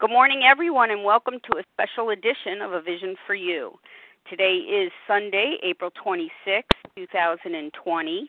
[0.00, 3.78] Good morning, everyone, and welcome to a special edition of A Vision for You.
[4.28, 8.28] Today is Sunday, April 26, 2020.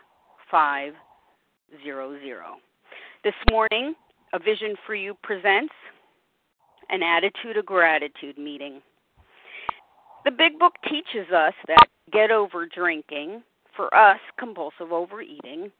[3.23, 3.95] This morning,
[4.33, 5.73] A Vision for You presents
[6.91, 8.79] an Attitude of Gratitude meeting.
[10.25, 13.41] The Big Book teaches us that get over drinking,
[13.75, 15.71] for us, compulsive overeating,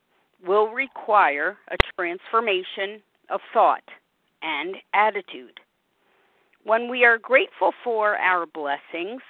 [0.44, 3.84] will require a transformation of thought
[4.42, 5.59] and attitude.
[6.64, 9.22] When we are grateful for our blessings,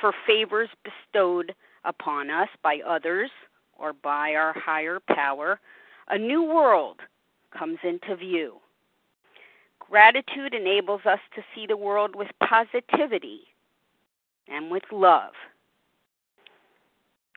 [0.00, 1.52] for favors bestowed
[1.84, 3.30] upon us by others
[3.78, 5.60] or by our higher power,
[6.08, 7.00] a new world
[7.56, 8.56] comes into view.
[9.78, 13.40] Gratitude enables us to see the world with positivity
[14.48, 15.32] and with love.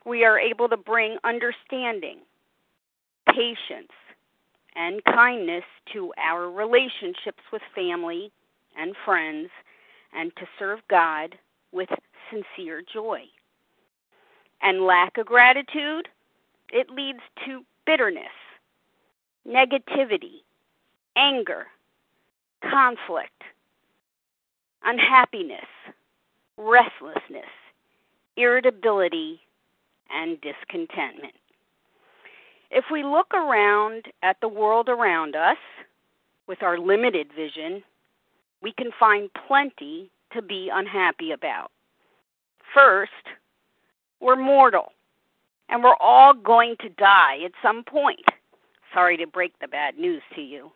[0.04, 2.18] We are able to bring understanding,
[3.28, 3.92] patience,
[4.74, 8.32] and kindness to our relationships with family
[8.76, 9.50] and friends,
[10.14, 11.34] and to serve God
[11.72, 11.88] with
[12.30, 13.20] sincere joy.
[14.62, 16.08] And lack of gratitude,
[16.72, 18.24] it leads to bitterness,
[19.46, 20.40] negativity,
[21.16, 21.66] anger,
[22.62, 23.42] conflict,
[24.84, 25.66] unhappiness,
[26.56, 27.50] restlessness,
[28.36, 29.40] irritability,
[30.10, 31.34] and discontentment.
[32.70, 35.58] If we look around at the world around us
[36.46, 37.82] with our limited vision,
[38.62, 41.70] we can find plenty to be unhappy about.
[42.74, 43.10] First,
[44.20, 44.92] we're mortal,
[45.72, 48.26] and we're all going to die at some point.
[48.92, 50.70] Sorry to break the bad news to you.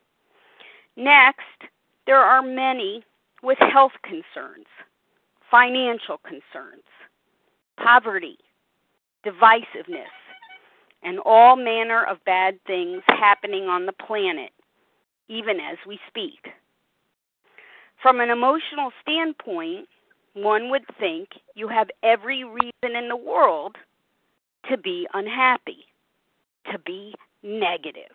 [0.97, 1.69] Next,
[2.07, 3.05] there are many
[3.43, 4.65] with health concerns,
[5.51, 6.89] financial concerns,
[7.77, 8.39] poverty,
[9.25, 10.17] divisiveness,
[11.03, 14.51] and all manner of bad things happening on the planet,
[15.29, 16.55] even as we speak.
[18.01, 19.89] From an emotional standpoint,
[20.33, 23.77] one would think you have every reason in the world
[24.71, 25.87] to be unhappy,
[26.73, 28.13] to be negative.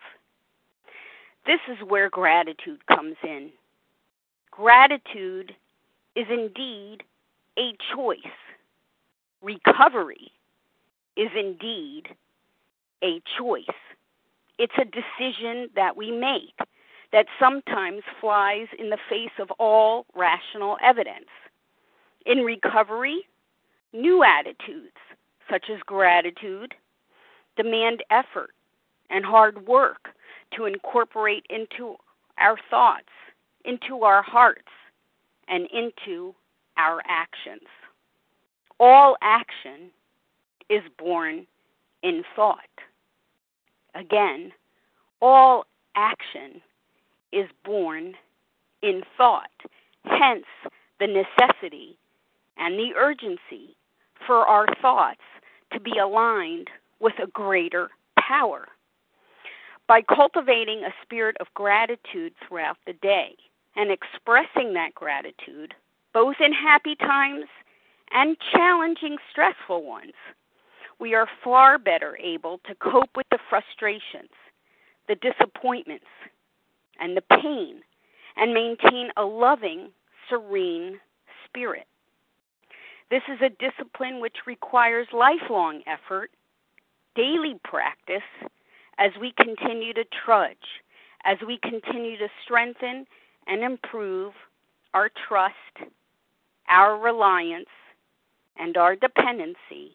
[1.46, 3.50] This is where gratitude comes in.
[4.50, 5.54] Gratitude
[6.14, 6.98] is indeed
[7.58, 8.18] a choice.
[9.42, 10.30] Recovery
[11.16, 12.04] is indeed
[13.02, 13.64] a choice.
[14.58, 16.56] It's a decision that we make
[17.12, 21.26] that sometimes flies in the face of all rational evidence.
[22.24, 23.26] In recovery,
[23.92, 24.96] new attitudes,
[25.52, 26.74] such as gratitude,
[27.56, 28.52] demand effort
[29.10, 30.08] and hard work
[30.56, 31.96] to incorporate into
[32.38, 33.12] our thoughts,
[33.66, 34.72] into our hearts,
[35.48, 36.34] and into
[36.78, 37.68] our actions.
[38.80, 39.90] All action
[40.70, 41.46] is born
[42.02, 42.56] in thought.
[43.94, 44.52] Again,
[45.20, 46.62] all action
[47.30, 48.14] is born
[48.80, 49.50] in thought,
[50.06, 50.46] hence
[50.98, 51.98] the necessity
[52.56, 53.76] and the urgency
[54.26, 55.20] for our thoughts
[55.72, 56.68] to be aligned
[57.00, 58.68] with a greater power.
[59.88, 63.36] By cultivating a spirit of gratitude throughout the day
[63.76, 65.74] and expressing that gratitude,
[66.14, 67.46] both in happy times
[68.12, 70.12] and challenging, stressful ones,
[71.00, 74.30] we are far better able to cope with the frustrations,
[75.08, 76.06] the disappointments,
[77.00, 77.80] and the pain,
[78.36, 79.90] and maintain a loving,
[80.28, 81.00] serene
[81.44, 81.86] spirit.
[83.12, 86.30] This is a discipline which requires lifelong effort,
[87.14, 88.22] daily practice,
[88.96, 90.80] as we continue to trudge,
[91.26, 93.06] as we continue to strengthen
[93.46, 94.32] and improve
[94.94, 95.92] our trust,
[96.70, 97.68] our reliance,
[98.56, 99.94] and our dependency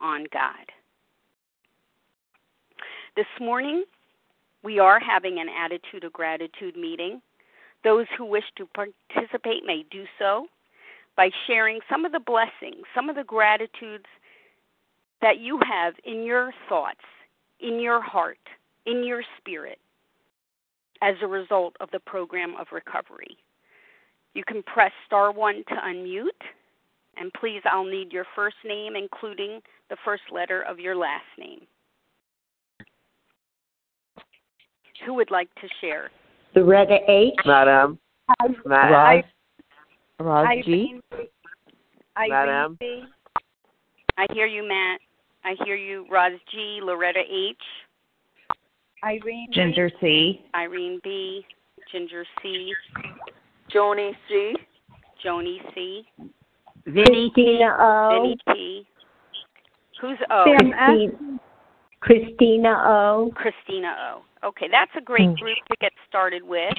[0.00, 0.72] on God.
[3.14, 3.84] This morning,
[4.64, 7.20] we are having an Attitude of Gratitude meeting.
[7.84, 10.46] Those who wish to participate may do so
[11.16, 14.06] by sharing some of the blessings, some of the gratitudes
[15.22, 17.00] that you have in your thoughts,
[17.60, 18.38] in your heart,
[18.84, 19.78] in your spirit
[21.02, 23.36] as a result of the program of recovery.
[24.34, 26.46] You can press star 1 to unmute
[27.16, 31.60] and please, I'll need your first name, including the first letter of your last name.
[35.04, 36.10] Who would like to share?
[36.54, 37.34] Loretta H.
[37.44, 37.98] Madam.
[38.64, 39.30] Madam.
[40.20, 41.00] Roz G.
[42.16, 42.76] Irene Madam.
[42.80, 43.04] B.
[44.18, 45.00] I hear you, Matt.
[45.44, 46.06] I hear you.
[46.10, 47.56] Roz G, Loretta H.
[49.04, 50.40] Irene Ginger C.
[50.54, 51.44] Irene B.
[51.92, 52.72] Ginger C.
[53.72, 54.54] Joni C.
[55.24, 56.04] Joni C.
[56.86, 58.20] Vinny Christina O.
[58.22, 58.86] Vinny T.
[60.00, 60.44] Who's O?
[60.58, 61.38] Sam S.
[62.00, 63.32] Christina O.
[63.34, 64.48] Christina O.
[64.48, 65.38] Okay, that's a great Mm.
[65.38, 66.74] group to get started with.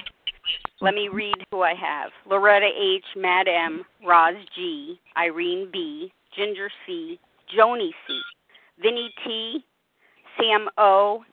[0.80, 6.70] Let me read who I have Loretta H., Matt M., Roz G., Irene B., Ginger
[6.86, 7.18] C.,
[7.56, 8.20] Joni C.,
[8.80, 9.64] Vinny T.,
[10.38, 11.24] Sam O.,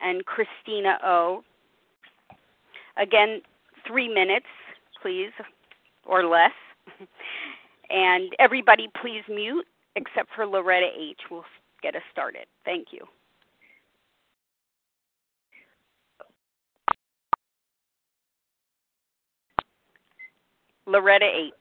[0.00, 1.44] and Christina O.
[2.96, 3.42] Again,
[3.86, 4.46] three minutes,
[5.02, 5.32] please,
[6.06, 6.52] or less.
[7.90, 9.66] And everybody, please mute
[9.96, 11.18] except for Loretta H.
[11.30, 11.44] We'll
[11.82, 12.46] get us started.
[12.64, 13.04] Thank you.
[20.90, 21.52] Loretta H.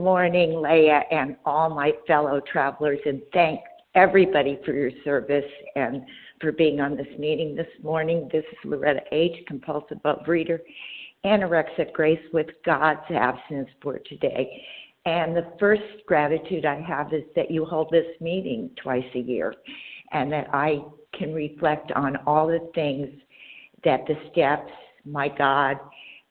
[0.00, 3.60] Morning, Leah, and all my fellow travelers, and thank
[3.94, 5.44] everybody for your service
[5.76, 6.02] and
[6.40, 8.28] for being on this meeting this morning.
[8.32, 10.58] This is Loretta H., compulsive overeater,
[11.24, 14.50] anorexic grace with God's absence for today.
[15.06, 19.54] And the first gratitude I have is that you hold this meeting twice a year
[20.10, 20.82] and that I
[21.16, 23.10] can reflect on all the things
[23.84, 24.72] that the steps,
[25.04, 25.78] my God,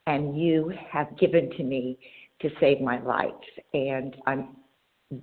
[0.08, 1.98] and you have given to me
[2.42, 3.32] to save my life.
[3.74, 4.58] And I'm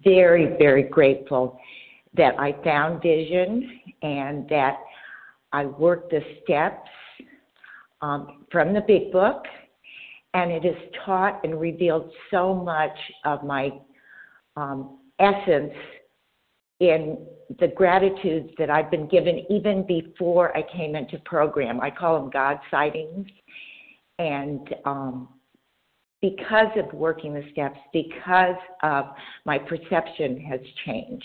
[0.05, 1.59] very, very grateful
[2.17, 4.79] that I found vision and that
[5.53, 6.89] I worked the steps
[8.03, 9.45] um, from the big book.
[10.33, 13.71] And it has taught and revealed so much of my
[14.57, 15.73] um, essence
[16.79, 17.19] in
[17.59, 21.81] the gratitudes that I've been given even before I came into program.
[21.81, 23.27] I call them God sightings.
[24.21, 25.29] And um,
[26.21, 29.07] because of working the steps, because of
[29.47, 31.25] my perception has changed,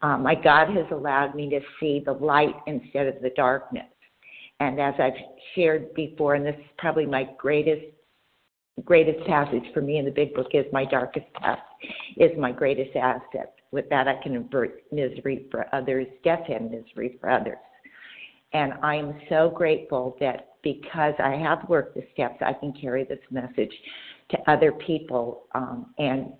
[0.00, 3.84] um, my God has allowed me to see the light instead of the darkness.
[4.60, 5.12] And as I've
[5.54, 7.84] shared before, and this is probably my greatest
[8.84, 11.62] greatest passage for me in the big book is my darkest past
[12.18, 13.54] is my greatest asset.
[13.72, 17.56] With that, I can avert misery for others, death and misery for others.
[18.52, 23.04] And I am so grateful that because I have worked the steps, I can carry
[23.04, 23.72] this message
[24.30, 26.32] to other people um, and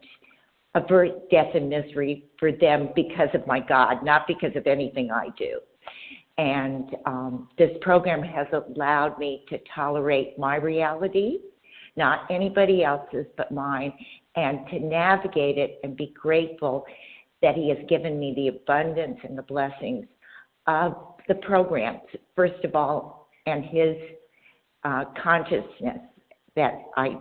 [0.74, 5.28] avert death and misery for them because of my God, not because of anything I
[5.38, 5.60] do.
[6.38, 11.38] And um, this program has allowed me to tolerate my reality,
[11.96, 13.92] not anybody else's but mine,
[14.34, 16.84] and to navigate it and be grateful
[17.40, 20.06] that He has given me the abundance and the blessings
[20.66, 22.00] of the programs,
[22.34, 23.96] first of all, and His
[24.84, 25.98] uh, consciousness
[26.54, 27.18] that I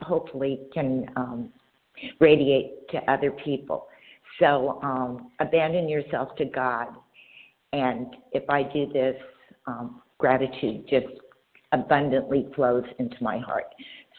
[0.00, 1.52] hopefully can um,
[2.20, 3.86] radiate to other people.
[4.40, 6.88] So um, abandon yourself to God.
[7.72, 9.16] And if I do this,
[9.66, 11.06] um, gratitude just
[11.72, 13.66] abundantly flows into my heart.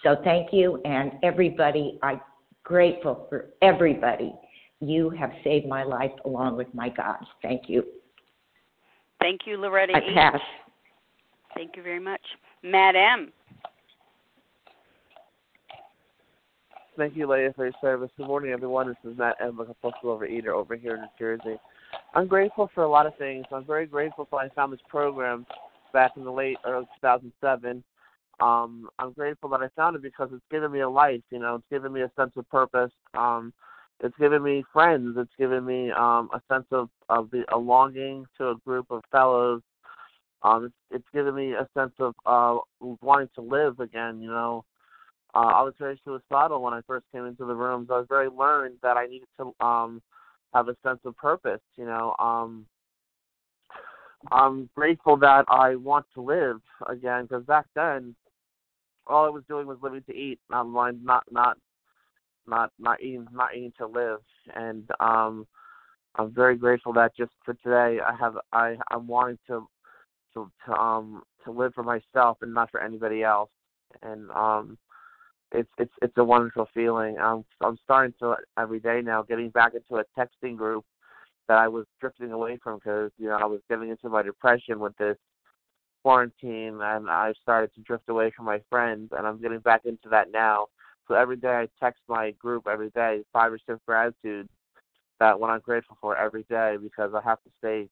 [0.04, 0.82] So thank you.
[0.86, 2.22] And everybody, I'm
[2.64, 4.34] grateful for everybody.
[4.82, 7.18] You have saved my life along with my God.
[7.42, 7.84] Thank you.
[9.20, 10.14] Thank you, Loretta I H.
[10.14, 10.40] pass.
[11.56, 12.22] Thank you very much.
[12.64, 13.32] Matt M.
[16.98, 18.10] Thank you, Leah, for your service.
[18.18, 18.88] Good morning, everyone.
[18.88, 21.58] This is Matt M., a compulsive overeater over here in New Jersey.
[22.14, 23.46] I'm grateful for a lot of things.
[23.54, 25.46] I'm very grateful for I found this program
[25.94, 27.84] back in the late early 2007.
[28.42, 31.22] Um, I'm grateful that I found it because it's given me a life.
[31.30, 32.92] You know, it's given me a sense of purpose.
[33.14, 33.54] Um,
[34.02, 35.16] it's given me friends.
[35.18, 39.02] It's given me um, a sense of of the, a longing to a group of
[39.12, 39.62] fellows.
[40.42, 42.58] Um, it's, it's given me a sense of uh,
[43.02, 44.22] wanting to live again.
[44.22, 44.64] You know,
[45.36, 47.90] uh, I was very suicidal when I first came into the rooms.
[47.92, 50.02] I was very learned that I needed to um,
[50.54, 51.62] have a sense of purpose.
[51.76, 52.66] You know, um,
[54.32, 58.16] I'm grateful that I want to live again because back then,
[59.08, 61.58] all I was doing was living to eat, not not not
[62.48, 64.20] not not eating not eating to live.
[64.56, 65.48] And um,
[66.16, 69.68] I'm very grateful that just for today, I have I I'm wanting to
[70.34, 73.50] to to um to live for myself and not for anybody else.
[74.04, 74.78] And um,
[75.52, 77.18] it's it's it's a wonderful feeling.
[77.20, 80.86] I'm I'm starting to every day now getting back into a texting group
[81.48, 84.80] that I was drifting away from because you know I was getting into my depression
[84.80, 85.18] with this
[86.04, 90.10] quarantine and I started to drift away from my friends and I'm getting back into
[90.10, 90.68] that now.
[91.10, 94.50] So every day I text my group every day five or six gratitudes
[95.20, 97.90] that what I'm grateful for every day because I have to stay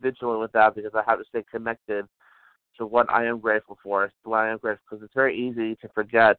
[0.00, 2.04] vigilant with that because I have to stay connected
[2.76, 5.88] to what I am grateful for, what I am grateful because it's very easy to
[5.94, 6.38] forget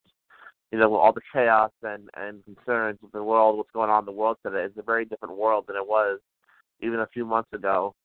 [0.71, 4.05] you know, all the chaos and and concerns of the world, what's going on in
[4.05, 6.19] the world today, it's a very different world than it was
[6.79, 7.95] even a few months ago,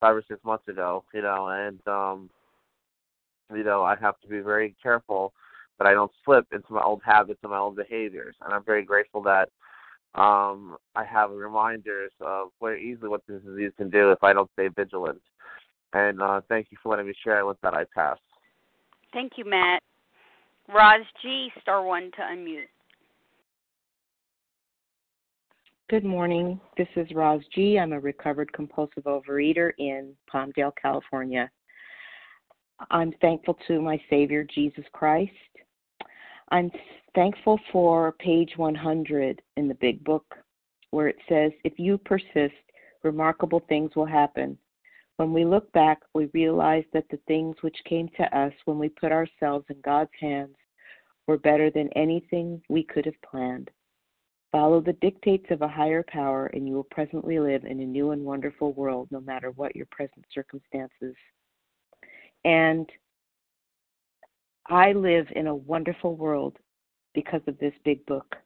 [0.00, 2.28] five or six months ago, you know, and um
[3.54, 5.32] you know, I have to be very careful
[5.78, 8.36] that I don't slip into my old habits and my old behaviors.
[8.42, 9.48] And I'm very grateful that
[10.14, 14.50] um I have reminders of very easily what this disease can do if I don't
[14.52, 15.20] stay vigilant.
[15.92, 18.18] And uh thank you for letting me share with that I pass.
[19.12, 19.82] Thank you, Matt.
[20.68, 22.68] Roz G, star one to unmute.
[25.90, 26.58] Good morning.
[26.78, 27.78] This is Roz G.
[27.78, 31.50] I'm a recovered compulsive overeater in Palmdale, California.
[32.90, 35.30] I'm thankful to my Savior, Jesus Christ.
[36.50, 36.70] I'm
[37.14, 40.34] thankful for page 100 in the Big Book,
[40.90, 42.54] where it says, If you persist,
[43.02, 44.58] remarkable things will happen.
[45.16, 48.88] When we look back, we realize that the things which came to us when we
[48.88, 50.56] put ourselves in God's hands
[51.26, 53.70] were better than anything we could have planned.
[54.50, 58.10] Follow the dictates of a higher power, and you will presently live in a new
[58.10, 61.14] and wonderful world, no matter what your present circumstances.
[62.44, 62.88] And
[64.66, 66.56] I live in a wonderful world
[67.14, 68.36] because of this big book.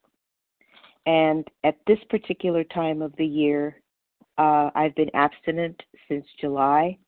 [1.06, 3.80] And at this particular time of the year,
[4.37, 6.98] uh, I've been abstinent since July.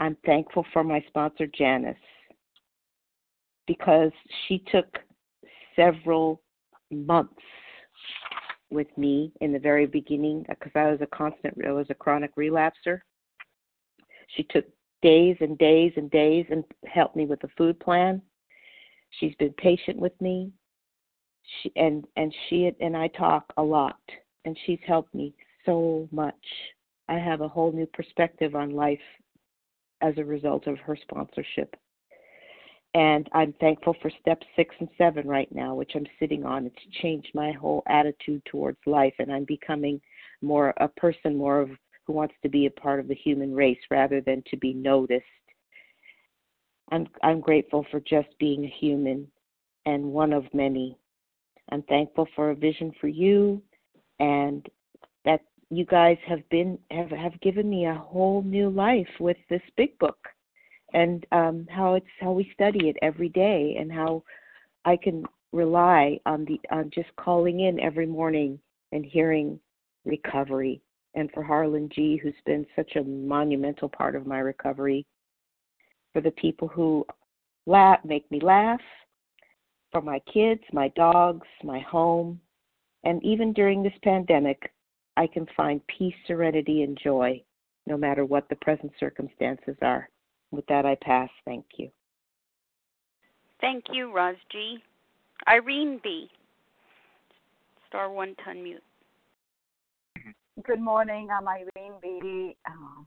[0.00, 1.96] I'm thankful for my sponsor, Janice,
[3.66, 4.12] because
[4.46, 4.86] she took
[5.74, 6.40] several
[6.90, 7.42] months
[8.70, 12.34] with me in the very beginning because I was a constant, I was a chronic
[12.36, 13.00] relapser.
[14.36, 14.64] She took
[15.02, 18.22] days and days and days and helped me with the food plan.
[19.10, 20.52] She's been patient with me.
[21.62, 24.00] She and and she and I talk a lot
[24.44, 25.34] and she's helped me
[25.64, 26.34] so much.
[27.08, 28.98] I have a whole new perspective on life
[30.00, 31.76] as a result of her sponsorship.
[32.94, 36.66] And I'm thankful for step six and seven right now, which I'm sitting on.
[36.66, 40.00] It's changed my whole attitude towards life, and I'm becoming
[40.40, 41.70] more a person more of
[42.06, 45.24] who wants to be a part of the human race rather than to be noticed.
[46.92, 49.26] I'm I'm grateful for just being a human
[49.86, 50.96] and one of many.
[51.70, 53.60] I'm thankful for a vision for you
[54.20, 54.66] and
[55.24, 59.62] that you guys have been have have given me a whole new life with this
[59.76, 60.18] big book
[60.92, 64.22] and um how it's how we study it every day and how
[64.84, 68.60] I can rely on the on just calling in every morning
[68.92, 69.58] and hearing
[70.04, 70.80] recovery
[71.16, 75.04] and for Harlan G, who's been such a monumental part of my recovery,
[76.12, 77.04] for the people who
[77.66, 78.80] laugh, make me laugh,
[79.90, 82.40] for my kids, my dogs, my home,
[83.04, 84.72] and even during this pandemic,
[85.16, 87.42] I can find peace, serenity, and joy
[87.86, 90.08] no matter what the present circumstances are.
[90.50, 91.30] With that, I pass.
[91.44, 91.88] Thank you.
[93.60, 94.78] Thank you, Roz G.
[95.48, 96.28] Irene B.
[97.88, 98.85] Star one to unmute.
[100.64, 101.28] Good morning.
[101.30, 103.02] I'm Irene Beatty, uh,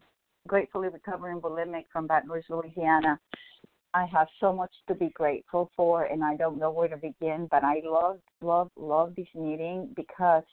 [0.47, 3.19] gratefully recovering bulimic from Baton Rouge, Louisiana.
[3.95, 7.47] I have so much to be grateful for, and I don't know where to begin.
[7.49, 10.43] But I love, love, love this meeting because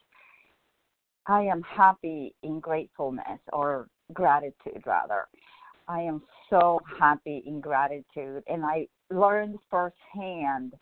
[1.26, 5.26] I am happy in gratefulness or gratitude, rather.
[5.88, 10.72] I am so happy in gratitude, and I learned firsthand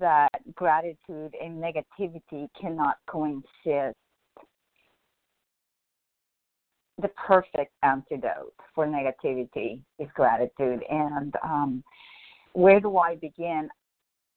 [0.00, 3.98] that gratitude and negativity cannot coexist
[7.00, 10.82] the perfect antidote for negativity is gratitude.
[10.90, 11.84] And um,
[12.52, 13.68] where do I begin?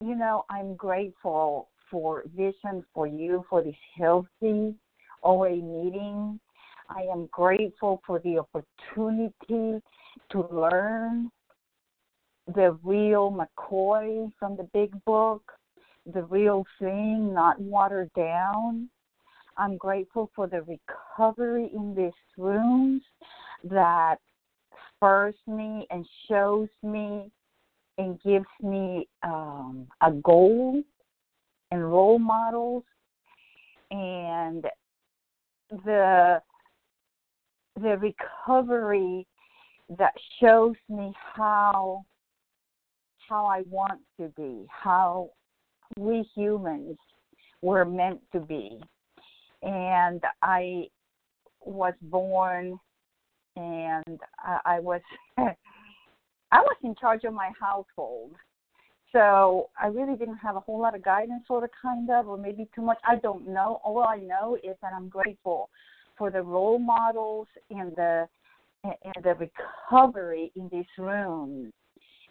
[0.02, 4.76] You know, I'm grateful for Vision for You for this healthy
[5.24, 6.40] OA meeting.
[6.90, 9.82] I am grateful for the opportunity
[10.32, 11.32] to learn
[12.54, 15.44] the real McCoy from the big book,
[16.12, 18.90] the real thing, not watered down.
[19.58, 23.04] I'm grateful for the recovery in these rooms
[23.64, 24.18] that
[24.96, 27.32] spurs me and shows me
[27.98, 30.82] and gives me um, a goal
[31.72, 32.84] and role models.
[33.92, 34.66] And
[35.86, 36.42] the
[37.80, 39.28] the recovery
[39.98, 42.04] that shows me how
[43.30, 45.30] how I want to be, how
[45.98, 46.98] we humans
[47.62, 48.82] were meant to be
[49.64, 50.88] and I
[51.62, 52.80] was born,
[53.56, 55.02] and I, I was
[55.38, 58.32] I was in charge of my household.
[59.12, 62.36] So I really didn't have a whole lot of guidance, sort of, kind of, or
[62.36, 62.98] maybe too much.
[63.08, 63.80] I don't know.
[63.84, 65.70] All I know is that I'm grateful
[66.18, 68.28] for the role models and the
[68.84, 71.72] and the recovery in these rooms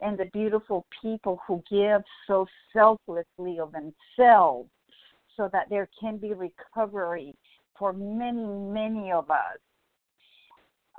[0.02, 4.68] and the beautiful people who give so selflessly of themselves
[5.36, 7.34] so that there can be recovery
[7.78, 9.58] for many, many of us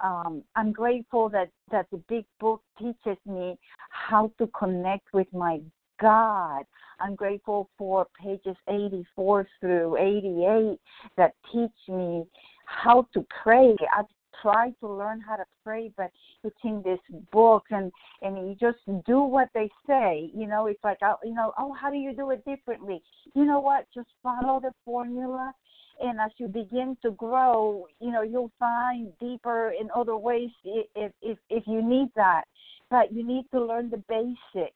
[0.01, 3.57] um, I'm grateful that that the big book teaches me
[3.89, 5.59] how to connect with my
[5.99, 6.63] God.
[6.99, 10.79] I'm grateful for pages 84 through 88
[11.17, 12.25] that teach me
[12.65, 13.75] how to pray.
[13.95, 14.05] I've
[14.41, 16.11] tried to learn how to pray, but
[16.43, 16.99] it's in this
[17.31, 20.31] book, and and you just do what they say.
[20.33, 23.01] You know, it's like, oh, you know, oh, how do you do it differently?
[23.35, 23.85] You know what?
[23.93, 25.53] Just follow the formula
[25.99, 31.11] and as you begin to grow, you know, you'll find deeper in other ways if
[31.21, 32.43] if if you need that.
[32.89, 34.75] But you need to learn the basics.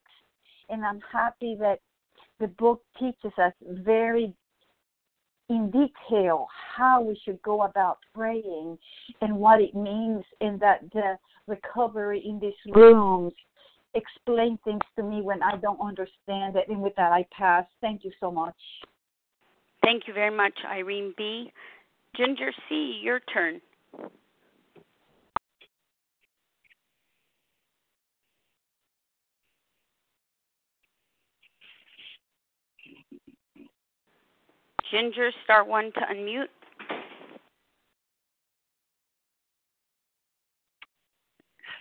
[0.70, 1.80] And I'm happy that
[2.40, 4.34] the book teaches us very
[5.50, 8.78] in detail how we should go about praying
[9.22, 13.34] and what it means and that the recovery in these rooms
[13.94, 17.66] explain things to me when I don't understand it and with that I pass.
[17.82, 18.56] Thank you so much.
[19.84, 21.52] Thank you very much, Irene B.
[22.16, 23.62] Ginger C., your turn.
[34.92, 36.46] Ginger, star one to unmute.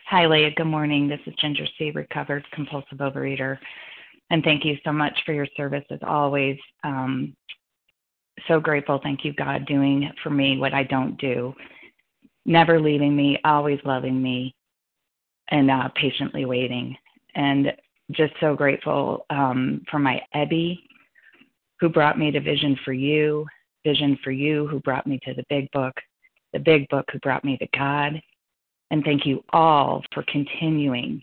[0.08, 0.52] Hi, Leah.
[0.56, 1.08] Good morning.
[1.08, 3.58] This is Ginger C., recovered compulsive overeater.
[4.30, 6.56] And thank you so much for your service as always.
[6.84, 7.34] Um,
[8.48, 9.00] so grateful.
[9.02, 11.54] Thank you, God, doing for me what I don't do.
[12.44, 14.54] Never leaving me, always loving me,
[15.48, 16.96] and uh, patiently waiting.
[17.34, 17.72] And
[18.12, 20.78] just so grateful um, for my Ebby,
[21.80, 23.46] who brought me to Vision for You,
[23.84, 25.94] Vision for You, who brought me to the Big Book,
[26.52, 28.20] the Big Book, who brought me to God.
[28.90, 31.22] And thank you all for continuing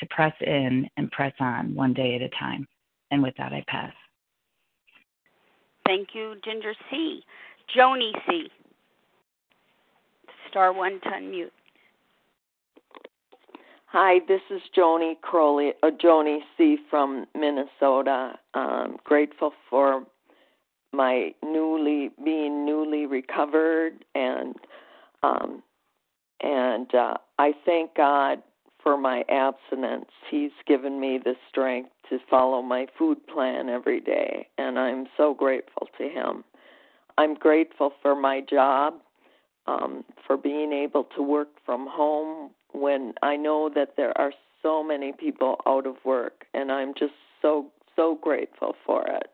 [0.00, 2.66] to press in and press on one day at a time.
[3.10, 3.92] And with that, I pass.
[5.86, 7.22] Thank you, Ginger C.
[7.76, 8.48] Joni C.
[10.50, 11.50] Star one to unmute.
[13.96, 16.78] Hi, this is Joni Crowley, uh, Joni C.
[16.90, 18.36] from Minnesota.
[18.52, 20.04] Um, grateful for
[20.92, 24.56] my newly being newly recovered, and
[25.22, 25.62] um,
[26.42, 28.42] and uh, I thank God
[28.82, 30.10] for my abstinence.
[30.28, 35.34] He's given me the strength to follow my food plan every day, and I'm so
[35.34, 36.42] grateful to him.
[37.16, 38.94] I'm grateful for my job,
[39.68, 44.32] um, for being able to work from home when I know that there are
[44.62, 49.30] so many people out of work, and I'm just so so grateful for it.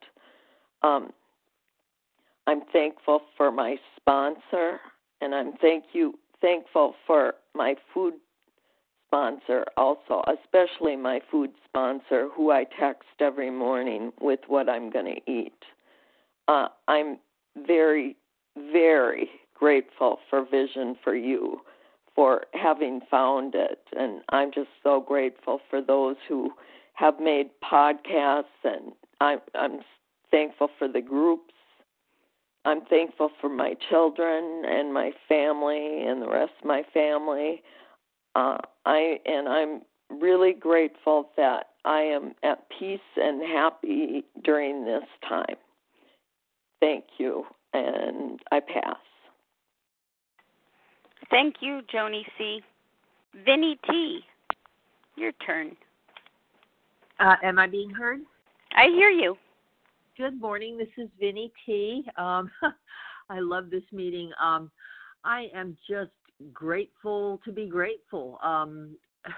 [0.83, 1.13] Um,
[2.47, 4.81] I'm thankful for my sponsor,
[5.21, 8.15] and I'm thank you thankful for my food
[9.07, 15.17] sponsor also, especially my food sponsor, who I text every morning with what I'm going
[15.17, 15.65] to eat.
[16.49, 17.19] Uh, I'm
[17.67, 18.17] very,
[18.57, 21.61] very grateful for Vision for You
[22.21, 23.79] for having found it.
[23.97, 26.51] And I'm just so grateful for those who
[26.93, 29.79] have made podcasts, and I'm, I'm
[30.31, 31.55] thankful for the groups.
[32.67, 37.63] I'm thankful for my children and my family and the rest of my family.
[38.35, 39.81] Uh, I and I'm
[40.21, 45.57] really grateful that I am at peace and happy during this time.
[46.81, 48.99] Thank you, and I pass.
[51.31, 52.61] Thank you, Joni C.
[53.45, 54.21] Vinny T.
[55.17, 55.77] Your turn.
[57.21, 58.21] Uh, am I being heard?
[58.75, 59.37] I hear you.
[60.17, 60.77] Good morning.
[60.77, 62.05] This is Vinny T.
[62.17, 62.51] Um,
[63.31, 64.33] I love this meeting.
[64.43, 64.71] Um,
[65.25, 66.11] I am just
[66.53, 68.39] grateful to be grateful.
[68.43, 68.97] Um,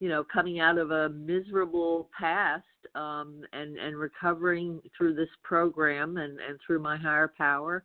[0.00, 6.16] you know, coming out of a miserable past um, and and recovering through this program
[6.18, 7.82] and and through my higher power.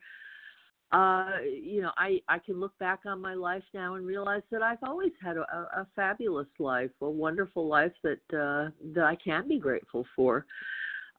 [0.92, 4.62] Uh, you know, I I can look back on my life now and realize that
[4.62, 9.48] I've always had a, a fabulous life, a wonderful life that uh, that I can
[9.48, 10.46] be grateful for.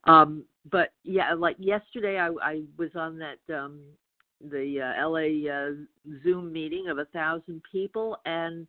[0.05, 3.81] Um, but yeah, like yesterday, I, I was on that um,
[4.41, 5.71] the uh, LA uh,
[6.23, 8.67] Zoom meeting of a thousand people, and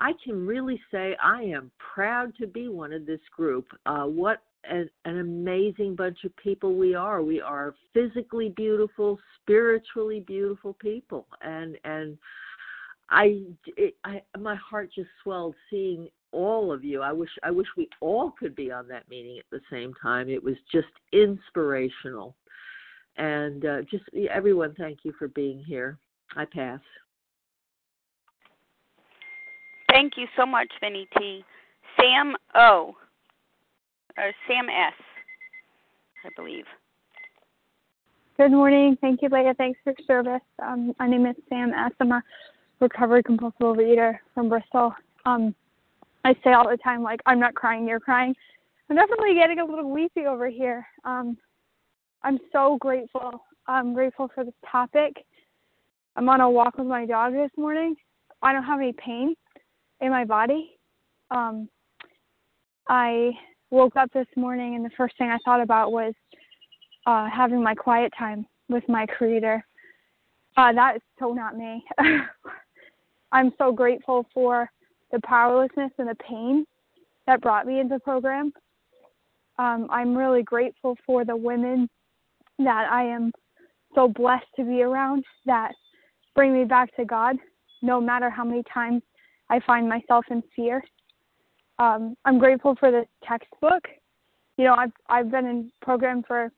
[0.00, 3.66] I can really say I am proud to be one of this group.
[3.86, 7.22] Uh, what an, an amazing bunch of people we are.
[7.22, 12.16] We are physically beautiful, spiritually beautiful people, and and
[13.10, 13.42] I,
[13.76, 17.02] it, I my heart just swelled seeing all of you.
[17.02, 20.28] I wish I wish we all could be on that meeting at the same time.
[20.28, 22.34] It was just inspirational
[23.16, 25.98] and uh, just everyone, thank you for being here.
[26.36, 26.80] I pass.
[29.90, 31.44] Thank you so much, Vinny T.
[32.00, 32.96] Sam O.
[34.18, 34.94] Or Sam S.
[36.24, 36.64] I believe.
[38.36, 38.96] Good morning.
[39.00, 39.54] Thank you, Leah.
[39.56, 40.42] Thanks for service.
[40.62, 41.92] Um, my name is Sam S.
[42.00, 42.22] I'm a
[42.80, 44.94] recovery compulsive overeater from Bristol.
[45.24, 45.54] Um,
[46.24, 48.34] I say all the time, like, I'm not crying, you're crying.
[48.88, 50.86] I'm definitely getting a little weepy over here.
[51.04, 51.36] Um,
[52.22, 53.42] I'm so grateful.
[53.66, 55.24] I'm grateful for this topic.
[56.16, 57.96] I'm on a walk with my dog this morning.
[58.42, 59.34] I don't have any pain
[60.00, 60.72] in my body.
[61.30, 61.68] Um,
[62.88, 63.30] I
[63.72, 66.12] woke up this morning and the first thing I thought about was
[67.06, 69.64] uh, having my quiet time with my creator.
[70.56, 71.82] Uh, that is so not me.
[73.32, 74.70] I'm so grateful for
[75.10, 76.66] the powerlessness and the pain
[77.26, 78.52] that brought me into the program.
[79.58, 81.88] Um, I'm really grateful for the women
[82.58, 83.32] that I am
[83.94, 85.72] so blessed to be around that
[86.34, 87.36] bring me back to God,
[87.80, 89.02] no matter how many times
[89.48, 90.82] I find myself in fear.
[91.78, 93.82] Um, I'm grateful for the textbook.
[94.56, 96.52] You know, I've I've been in program for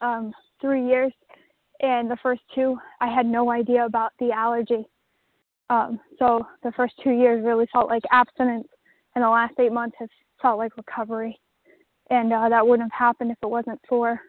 [0.00, 1.12] um, three years,
[1.80, 4.86] and the first two I had no idea about the allergy.
[5.70, 8.68] Um, so the first two years really felt like abstinence,
[9.14, 10.10] and the last eight months have
[10.42, 11.38] felt like recovery.
[12.10, 14.20] And uh, that wouldn't have happened if it wasn't for,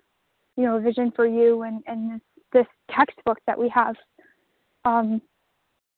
[0.55, 2.21] you know, Vision for You and and this
[2.53, 3.95] this textbook that we have.
[4.85, 5.21] Um,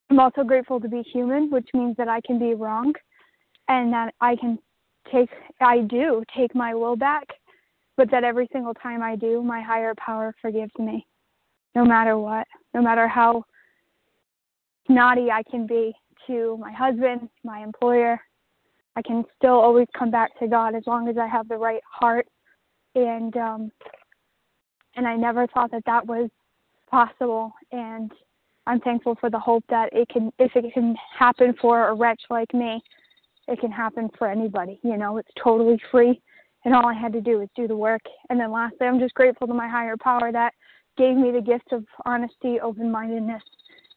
[0.09, 2.93] I'm also grateful to be human, which means that I can be wrong,
[3.67, 4.59] and that I can
[5.11, 5.29] take
[5.61, 7.27] I do take my will back,
[7.95, 11.05] but that every single time I do, my higher power forgives me,
[11.75, 13.43] no matter what, no matter how
[14.89, 15.93] naughty I can be
[16.27, 18.19] to my husband, my employer.
[18.95, 21.83] I can still always come back to God as long as I have the right
[21.91, 22.27] heart.
[22.95, 23.71] And um,
[24.95, 26.29] and I never thought that that was
[26.89, 27.53] possible.
[27.71, 28.11] And
[28.65, 32.21] I'm thankful for the hope that it can, if it can happen for a wretch
[32.29, 32.81] like me,
[33.47, 34.79] it can happen for anybody.
[34.83, 36.21] You know, it's totally free,
[36.65, 38.01] and all I had to do was do the work.
[38.29, 40.53] And then lastly, I'm just grateful to my higher power that
[40.97, 43.43] gave me the gift of honesty, open-mindedness,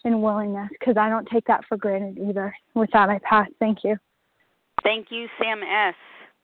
[0.04, 2.54] and willingness because I don't take that for granted either.
[2.74, 3.48] With that, I pass.
[3.58, 3.96] Thank you.
[4.82, 5.94] Thank you, Sam S.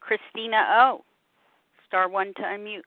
[0.01, 1.05] Christina O.
[1.87, 2.83] Star one to unmute.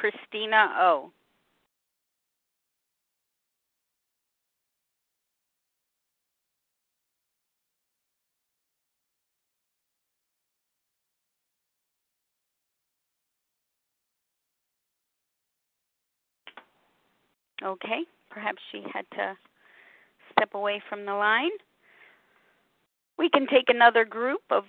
[0.00, 1.12] Christina O.
[17.62, 19.36] Okay, perhaps she had to
[20.32, 21.50] step away from the line.
[23.18, 24.64] We can take another group of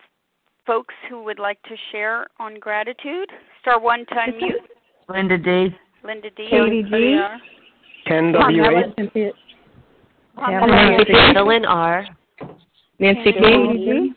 [0.67, 3.29] folks who would like to share on gratitude.
[3.61, 4.67] Star one to unmute.
[5.13, 5.75] Linda D.
[6.03, 6.47] Linda D.
[6.49, 7.19] Katie G.
[8.07, 8.61] Ken W.
[10.37, 12.05] Madeline R.
[12.99, 14.13] Nancy Katie G.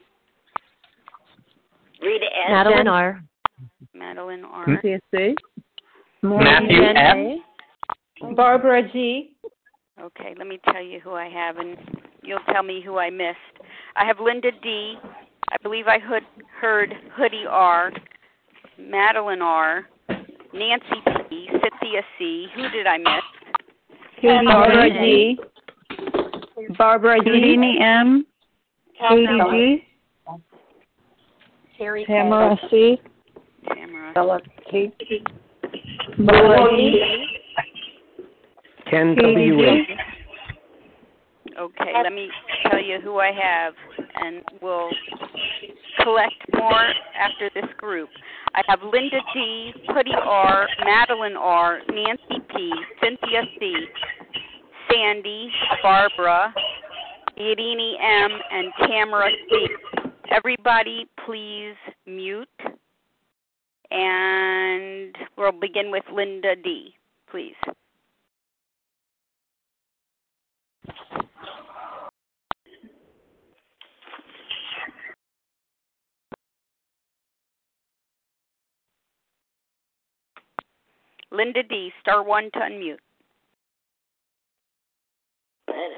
[2.03, 2.51] Rita S.
[2.51, 3.23] Madeline R.
[3.95, 4.67] Madeline R.
[4.83, 5.35] CSC.
[6.23, 8.37] Matthew F.
[8.37, 9.37] Barbara G.
[10.01, 11.77] Okay, let me tell you who I have, and
[12.23, 13.39] you'll tell me who I missed.
[13.97, 14.97] I have Linda D.
[15.51, 16.25] I believe I heard,
[16.61, 17.93] heard Hoodie R.
[18.79, 19.87] Madeline R.
[20.55, 21.49] Nancy P.
[21.51, 22.47] Cynthia C.
[22.55, 23.25] Who did I miss?
[24.21, 25.37] Katie Barbara G.
[25.91, 26.75] G.
[26.79, 27.29] Barbara G.
[27.29, 28.25] Houdini M.
[28.97, 29.87] Katie G.
[31.77, 33.01] Terry Tamara C.
[33.69, 34.13] Tamara.
[34.15, 34.93] Phyllis T.
[36.19, 37.03] Bella G.
[38.89, 39.57] Ken W.
[41.59, 42.29] Okay, let me
[42.69, 43.75] tell you who I have,
[44.17, 44.91] and we'll
[46.03, 46.87] collect more
[47.17, 48.09] after this group.
[48.55, 53.87] I have Linda D, Putty R, Madeline R, Nancy P, Cynthia C,
[54.91, 55.49] Sandy,
[55.83, 56.53] Barbara,
[57.39, 59.67] Irini M, and Tamara C.
[60.31, 61.75] Everybody, please
[62.07, 62.49] mute.
[63.91, 66.95] And we'll begin with Linda D,
[67.31, 67.55] please.
[81.35, 82.99] Linda D, star one to unmute.
[85.69, 85.89] I.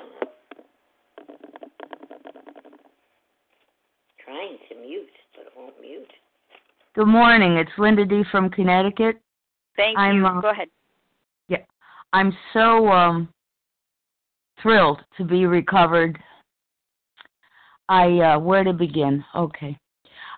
[4.24, 6.10] Trying to mute, but it won't mute.
[6.94, 7.56] Good morning.
[7.58, 8.22] It's Linda D.
[8.30, 9.20] from Connecticut.
[9.76, 10.26] Thank I'm, you.
[10.26, 10.68] uh, Go ahead.
[11.48, 11.58] Yeah,
[12.14, 13.28] I'm so um
[14.62, 16.18] thrilled to be recovered.
[17.88, 19.22] I uh where to begin?
[19.34, 19.76] Okay.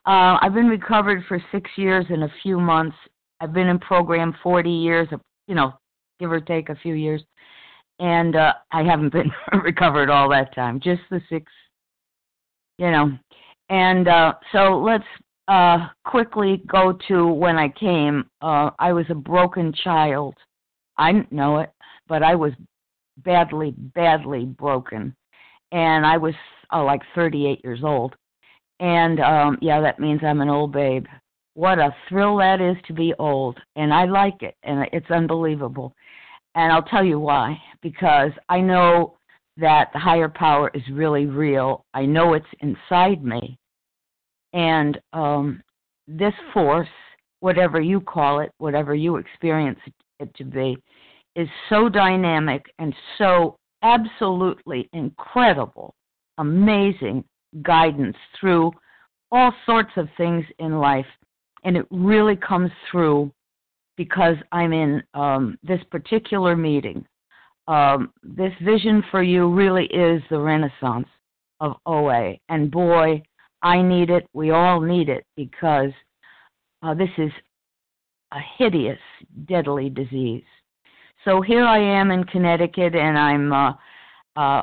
[0.06, 2.96] Uh I've been recovered for 6 years and a few months.
[3.40, 5.08] I've been in program 40 years,
[5.46, 5.74] you know,
[6.18, 7.22] give or take a few years.
[8.00, 9.30] and uh, I haven't been
[9.64, 11.50] recovered all that time, just the six,
[12.78, 13.12] you know.
[13.70, 15.04] And uh, so let's
[15.48, 18.26] uh, quickly go to when I came.
[18.40, 20.34] Uh, I was a broken child.
[20.96, 21.70] I didn't know it,
[22.08, 22.52] but I was
[23.18, 25.14] badly, badly broken,
[25.72, 26.34] and I was
[26.72, 28.14] uh, like 38 years old.
[28.80, 31.06] And um, yeah, that means I'm an old babe.
[31.58, 35.92] What a thrill that is to be old, and I like it, and it's unbelievable.
[36.54, 37.60] And I'll tell you why.
[37.82, 39.16] Because I know
[39.56, 41.84] that the higher power is really real.
[41.94, 43.58] I know it's inside me.
[44.52, 45.60] And um,
[46.06, 46.86] this force,
[47.40, 49.80] whatever you call it, whatever you experience
[50.20, 50.76] it to be,
[51.34, 55.92] is so dynamic and so absolutely incredible,
[56.38, 57.24] amazing
[57.62, 58.70] guidance through
[59.32, 61.04] all sorts of things in life.
[61.68, 63.30] And it really comes through
[63.98, 67.04] because I'm in um, this particular meeting.
[67.66, 71.08] Um, this vision for you really is the renaissance
[71.60, 72.36] of OA.
[72.48, 73.22] And boy,
[73.60, 74.26] I need it.
[74.32, 75.90] We all need it because
[76.82, 77.30] uh, this is
[78.32, 78.98] a hideous,
[79.44, 80.44] deadly disease.
[81.26, 83.72] So here I am in Connecticut, and I'm uh,
[84.36, 84.62] uh,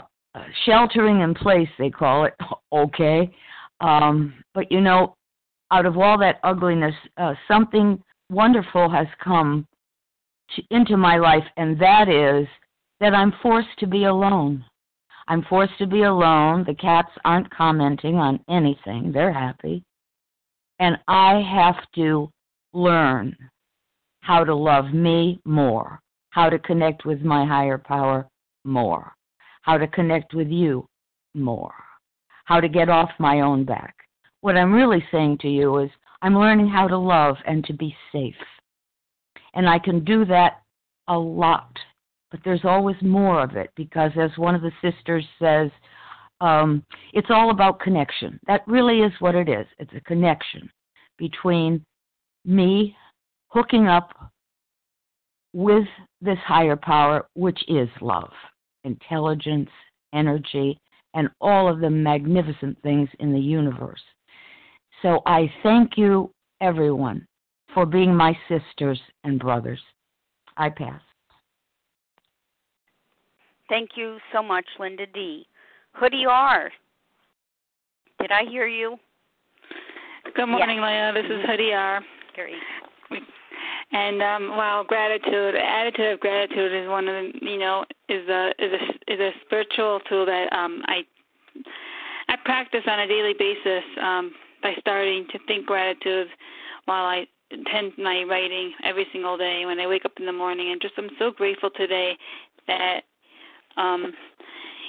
[0.65, 2.33] sheltering in place, they call it.
[2.73, 3.31] Okay.
[3.79, 5.15] Um, but you know,
[5.71, 9.67] out of all that ugliness, uh, something wonderful has come
[10.55, 12.47] to, into my life, and that is
[12.99, 14.63] that I'm forced to be alone.
[15.27, 16.63] I'm forced to be alone.
[16.65, 19.83] The cats aren't commenting on anything, they're happy.
[20.79, 22.29] And I have to
[22.73, 23.35] learn
[24.21, 25.99] how to love me more,
[26.31, 28.27] how to connect with my higher power
[28.63, 29.13] more,
[29.61, 30.87] how to connect with you
[31.33, 31.73] more,
[32.45, 33.94] how to get off my own back.
[34.45, 35.89] What I'm really saying to you is
[36.21, 38.35] I'm learning how to love and to be safe.
[39.55, 40.61] And I can do that
[41.07, 41.75] a lot,
[42.29, 45.71] but there's always more of it because, as one of the sisters says,
[46.41, 48.39] um, it's all about connection.
[48.45, 49.65] That really is what it is.
[49.79, 50.69] It's a connection
[51.17, 51.83] between
[52.45, 52.95] me
[53.47, 54.11] hooking up
[55.53, 55.87] with
[56.21, 58.29] this higher power, which is love,
[58.83, 59.71] intelligence,
[60.13, 60.79] energy,
[61.15, 64.03] and all of the magnificent things in the universe.
[65.05, 67.27] So I thank you, everyone,
[67.75, 69.79] for being my sisters and brothers.
[70.57, 70.99] I pass.
[73.69, 75.45] Thank you so much, Linda D.
[75.91, 76.71] Hoodie R.
[78.19, 78.97] Did I hear you?
[80.35, 80.85] Good morning, yes.
[80.87, 81.11] Leah.
[81.13, 82.01] This is Hoodie R.
[82.33, 82.55] Great.
[83.91, 88.49] And um wow, gratitude, attitude of gratitude is one of the you know is a
[88.57, 91.03] is a is a spiritual tool that um I
[92.27, 93.83] I practice on a daily basis.
[94.01, 94.31] Um
[94.65, 96.27] by starting to think gratitude
[96.85, 100.71] while I attend my writing every single day when I wake up in the morning.
[100.71, 102.17] And just I'm so grateful today
[102.67, 103.01] that
[103.77, 104.11] um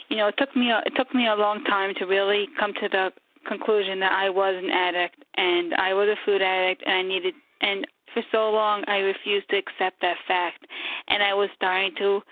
[0.09, 2.73] you know it took me a, it took me a long time to really come
[2.81, 3.13] to the
[3.47, 7.35] conclusion that I was an addict and I was a food addict and I needed
[7.61, 10.67] and for so long I refused to accept that fact.
[11.09, 12.23] And I was starting to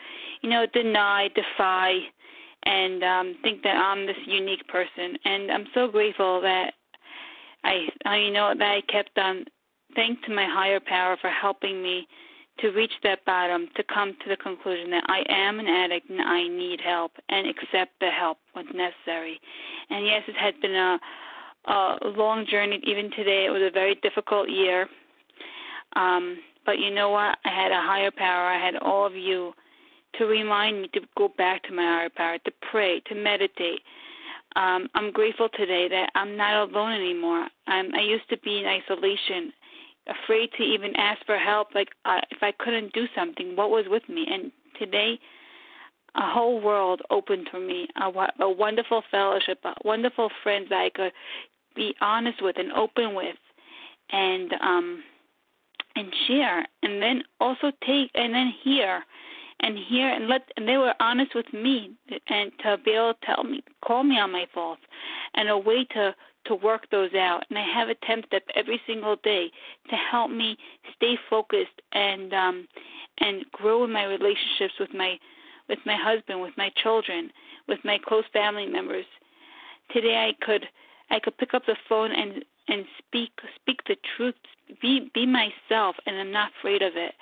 [0.41, 1.99] you know deny defy
[2.63, 5.19] and um think that I'm this unique person.
[5.27, 6.73] And I'm so grateful that
[7.65, 9.47] I, I know that I kept on
[9.95, 12.07] thank to my higher power for helping me
[12.61, 16.21] to reach that bottom, to come to the conclusion that I am an addict and
[16.21, 19.41] I need help and accept the help when necessary.
[19.91, 20.99] And yes, it had been a,
[21.67, 22.81] a long journey.
[22.85, 24.89] Even today, it was a very difficult year.
[25.97, 27.39] Um, but you know what?
[27.45, 28.47] I had a higher power.
[28.47, 29.53] I had all of you
[30.19, 33.81] to remind me to go back to my higher power, to pray, to meditate,
[34.57, 37.49] um, I'm grateful today that I'm not alone anymore.
[37.67, 39.53] I'm, I used to be in isolation,
[40.07, 41.69] afraid to even ask for help.
[41.75, 44.27] Like uh, if I couldn't do something, what was with me?
[44.31, 45.19] And today,
[46.17, 47.89] a whole world opened for me.
[47.97, 51.13] A, a wonderful fellowship, a wonderful friends that I could
[51.75, 53.37] be honest with and open with,
[54.11, 55.03] and um,
[55.97, 59.05] and share, and then also take and then hear
[59.65, 61.91] and hear and let and they were honest with me
[62.29, 64.83] and to be able to tell me call me on my faults
[65.35, 69.51] and a way to to work those out and I have attempted every single day
[69.89, 70.59] to help me
[70.95, 72.69] stay focused and um
[73.19, 75.19] and grow in my relationships with my
[75.67, 77.31] with my husband, with my children,
[77.69, 79.07] with my close family members.
[79.93, 80.67] Today I could
[81.11, 84.35] I could pick up the phone and and speak speak the truth,
[84.83, 87.15] be be myself and I'm not afraid of it.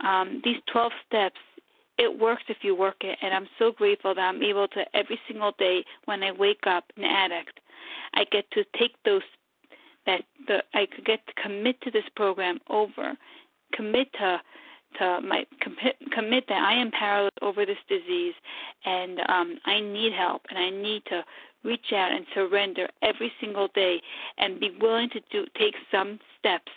[0.00, 1.40] Um, these 12 steps
[1.98, 5.18] it works if you work it and i'm so grateful that i'm able to every
[5.28, 7.60] single day when i wake up an addict
[8.14, 9.22] i get to take those
[10.06, 13.14] that the i could get to commit to this program over
[13.72, 14.40] commit to
[14.98, 18.34] to my commit, commit that I am powerless over this disease,
[18.84, 21.24] and um, I need help, and I need to
[21.64, 24.00] reach out and surrender every single day,
[24.38, 26.72] and be willing to do take some steps,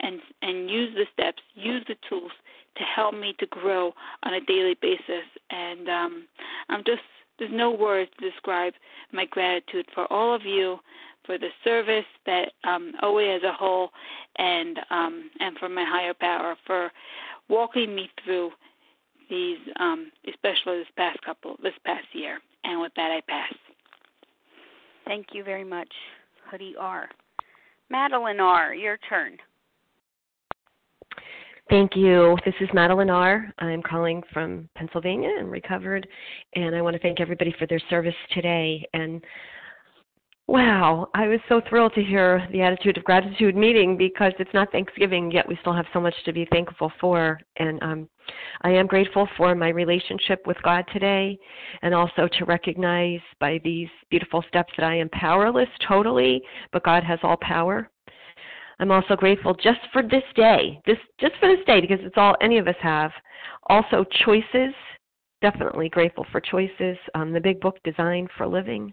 [0.00, 2.32] and and use the steps, use the tools
[2.76, 5.24] to help me to grow on a daily basis.
[5.50, 6.26] And um,
[6.68, 7.02] I'm just
[7.38, 8.72] there's no words to describe
[9.12, 10.78] my gratitude for all of you,
[11.24, 13.90] for the service that um, OA as a whole,
[14.36, 16.90] and um, and for my higher power for
[17.48, 18.50] walking me through
[19.28, 22.38] these, um, especially this past couple, this past year.
[22.64, 23.52] And with that, I pass.
[25.04, 25.92] Thank you very much,
[26.50, 27.08] Hoodie R.
[27.90, 29.36] Madeline R., your turn.
[31.68, 32.36] Thank you.
[32.44, 33.52] This is Madeline R.
[33.58, 36.06] I'm calling from Pennsylvania and recovered,
[36.54, 38.86] and I want to thank everybody for their service today.
[38.94, 39.20] And
[40.46, 44.70] wow, I was so thrilled to hear the Attitude of Gratitude meeting because it's not
[44.70, 45.48] Thanksgiving yet.
[45.48, 48.08] We still have so much to be thankful for, and um,
[48.62, 51.36] I am grateful for my relationship with God today,
[51.82, 56.40] and also to recognize by these beautiful steps that I am powerless totally,
[56.72, 57.90] but God has all power
[58.78, 62.36] I'm also grateful just for this day, this just for this day because it's all
[62.40, 63.10] any of us have.
[63.68, 64.74] Also choices,
[65.40, 66.96] definitely grateful for choices.
[67.14, 68.92] Um, the big book Design for Living.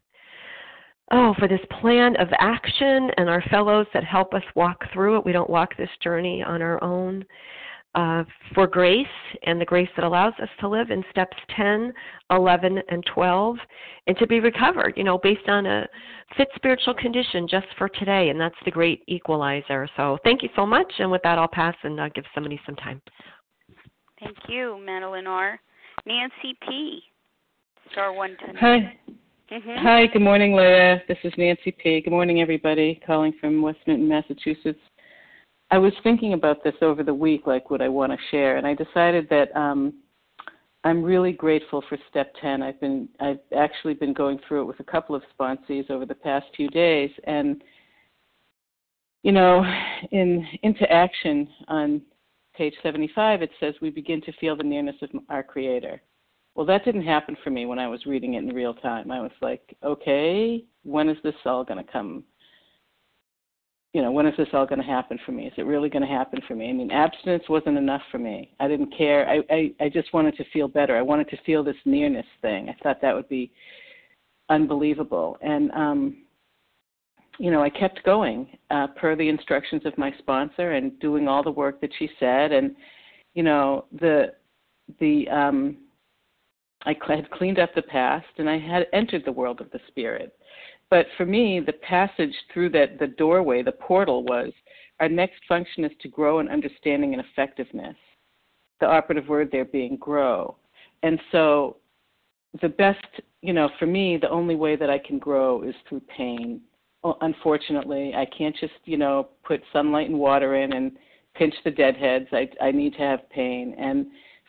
[1.12, 5.26] Oh, for this plan of action and our fellows that help us walk through it.
[5.26, 7.26] We don't walk this journey on our own
[7.96, 9.06] uh, for grace
[9.44, 11.94] and the grace that allows us to live in steps 10,
[12.32, 13.58] 11, and 12,
[14.08, 15.88] and to be recovered, you know, based on a
[16.36, 18.30] fit spiritual condition just for today.
[18.30, 19.88] And that's the great equalizer.
[19.96, 20.92] So thank you so much.
[21.00, 23.02] And with that, I'll pass and uh, give somebody some time.
[24.20, 25.60] Thank you, Madeline R.
[26.06, 27.02] Nancy P.
[27.92, 28.56] Star one ten.
[28.56, 28.98] Hi.
[29.52, 29.86] Mm-hmm.
[29.86, 31.04] Hi, good morning, Leah.
[31.08, 32.02] This is Nancy P.
[32.02, 33.00] Good morning, everybody.
[33.06, 34.80] Calling from West Newton, Massachusetts.
[35.74, 38.68] I was thinking about this over the week, like what I want to share, and
[38.68, 39.96] I decided that um,
[40.84, 42.62] I'm really grateful for step 10.
[42.62, 46.14] I've been I've actually been going through it with a couple of sponsees over the
[46.14, 47.64] past few days, and
[49.24, 49.66] you know,
[50.12, 52.04] in into action on
[52.56, 56.00] page 75, it says we begin to feel the nearness of our Creator.
[56.54, 59.10] Well, that didn't happen for me when I was reading it in real time.
[59.10, 62.26] I was like, okay, when is this all going to come
[63.94, 65.46] you know, when is this all going to happen for me?
[65.46, 66.68] Is it really going to happen for me?
[66.70, 68.52] I mean, abstinence wasn't enough for me.
[68.60, 69.30] I didn't care.
[69.30, 70.98] I, I, I just wanted to feel better.
[70.98, 72.70] I wanted to feel this nearness thing.
[72.70, 73.52] I thought that would be
[74.50, 75.38] unbelievable.
[75.42, 76.18] And, um,
[77.38, 81.44] you know, I kept going uh, per the instructions of my sponsor and doing all
[81.44, 82.52] the work that she said.
[82.52, 82.76] And,
[83.36, 84.34] you know, the,
[85.00, 85.78] the, um,
[86.86, 90.36] I had cleaned up the past and I had entered the world of the spirit
[90.94, 94.52] but for me, the passage through that the doorway, the portal was
[95.00, 97.96] our next function is to grow in understanding and effectiveness.
[98.80, 100.56] The operative word there being grow.
[101.02, 101.78] And so
[102.62, 103.04] the best,
[103.42, 106.62] you know, for me, the only way that I can grow is through pain.
[107.22, 110.92] Unfortunately, I can't just, you know, put sunlight and water in and
[111.34, 112.28] pinch the deadheads.
[112.32, 113.76] I I need to have pain.
[113.80, 114.06] And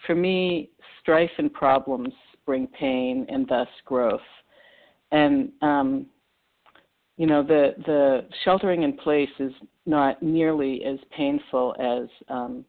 [0.06, 2.12] for me, strife and problems
[2.44, 4.20] bring pain and thus growth.
[5.10, 6.06] And um
[7.16, 9.52] you know the the sheltering in place is
[9.86, 12.64] not nearly as painful as um,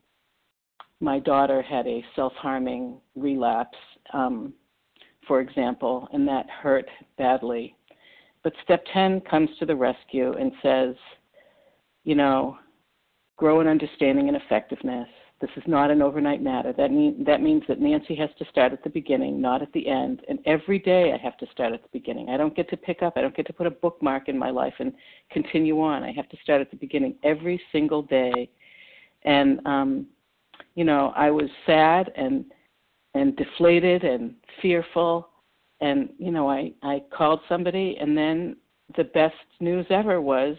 [0.99, 3.77] my daughter had a self-harming relapse,
[4.13, 4.53] um,
[5.27, 6.85] for example, and that hurt
[7.17, 7.75] badly.
[8.43, 10.95] But step 10 comes to the rescue and says,
[12.03, 12.57] you know,
[13.37, 15.07] grow in understanding and effectiveness.
[15.45, 16.73] This is not an overnight matter.
[16.73, 19.87] That, mean, that means that Nancy has to start at the beginning, not at the
[19.87, 20.21] end.
[20.27, 22.29] And every day I have to start at the beginning.
[22.29, 24.49] I don't get to pick up, I don't get to put a bookmark in my
[24.49, 24.91] life and
[25.29, 26.03] continue on.
[26.03, 28.49] I have to start at the beginning every single day.
[29.23, 30.07] And, um,
[30.73, 32.45] you know, I was sad and
[33.13, 35.29] and deflated and fearful
[35.81, 38.55] and you know i i called somebody and then
[38.97, 40.55] the best news ever was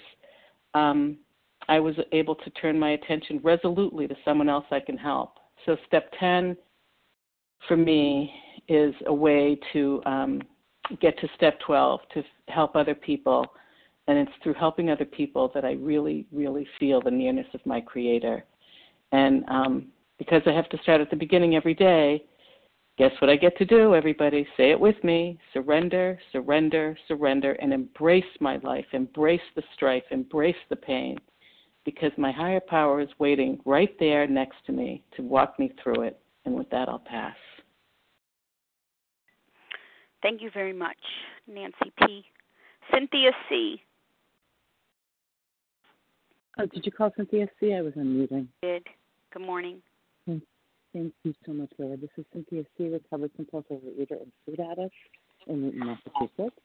[0.74, 1.18] um
[1.68, 5.38] I was able to turn my attention resolutely to someone else I can help.
[5.64, 6.56] So, step 10
[7.66, 8.32] for me
[8.68, 10.42] is a way to um,
[11.00, 13.44] get to step 12 to help other people.
[14.08, 17.80] And it's through helping other people that I really, really feel the nearness of my
[17.80, 18.44] Creator.
[19.10, 19.86] And um,
[20.18, 22.24] because I have to start at the beginning every day,
[22.98, 24.46] guess what I get to do, everybody?
[24.56, 30.54] Say it with me surrender, surrender, surrender, and embrace my life, embrace the strife, embrace
[30.70, 31.18] the pain
[31.86, 36.02] because my higher power is waiting right there next to me to walk me through
[36.02, 36.20] it.
[36.44, 37.36] And with that, I'll pass.
[40.20, 40.98] Thank you very much,
[41.48, 42.24] Nancy P.
[42.92, 43.80] Cynthia C.
[46.58, 47.74] Oh, did you call Cynthia C?
[47.74, 48.48] I was unmuting.
[48.62, 48.86] Did.
[49.32, 49.80] Good morning.
[50.26, 51.96] Thank you so much, Laura.
[51.98, 54.94] This is Cynthia C., recovered compulsive eater and food addict
[55.46, 56.56] in Newton, Massachusetts.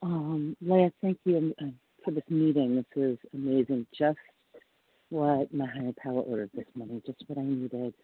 [0.00, 1.74] Um, Leah, thank you um,
[2.04, 2.76] for this meeting.
[2.76, 3.84] This is amazing.
[3.98, 4.18] Just
[5.10, 7.94] what my higher power ordered this morning, just what I needed.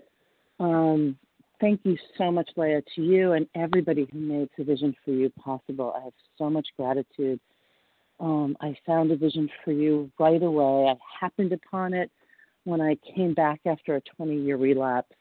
[0.61, 1.18] Um,
[1.61, 5.30] thank you so much, Leah, to you and everybody who made the vision for you
[5.30, 5.94] possible.
[5.96, 7.40] I have so much gratitude.
[8.20, 10.90] Um, I found a vision for you right away.
[10.90, 12.11] I happened upon it
[12.64, 15.14] when I came back after a 20 year relapse.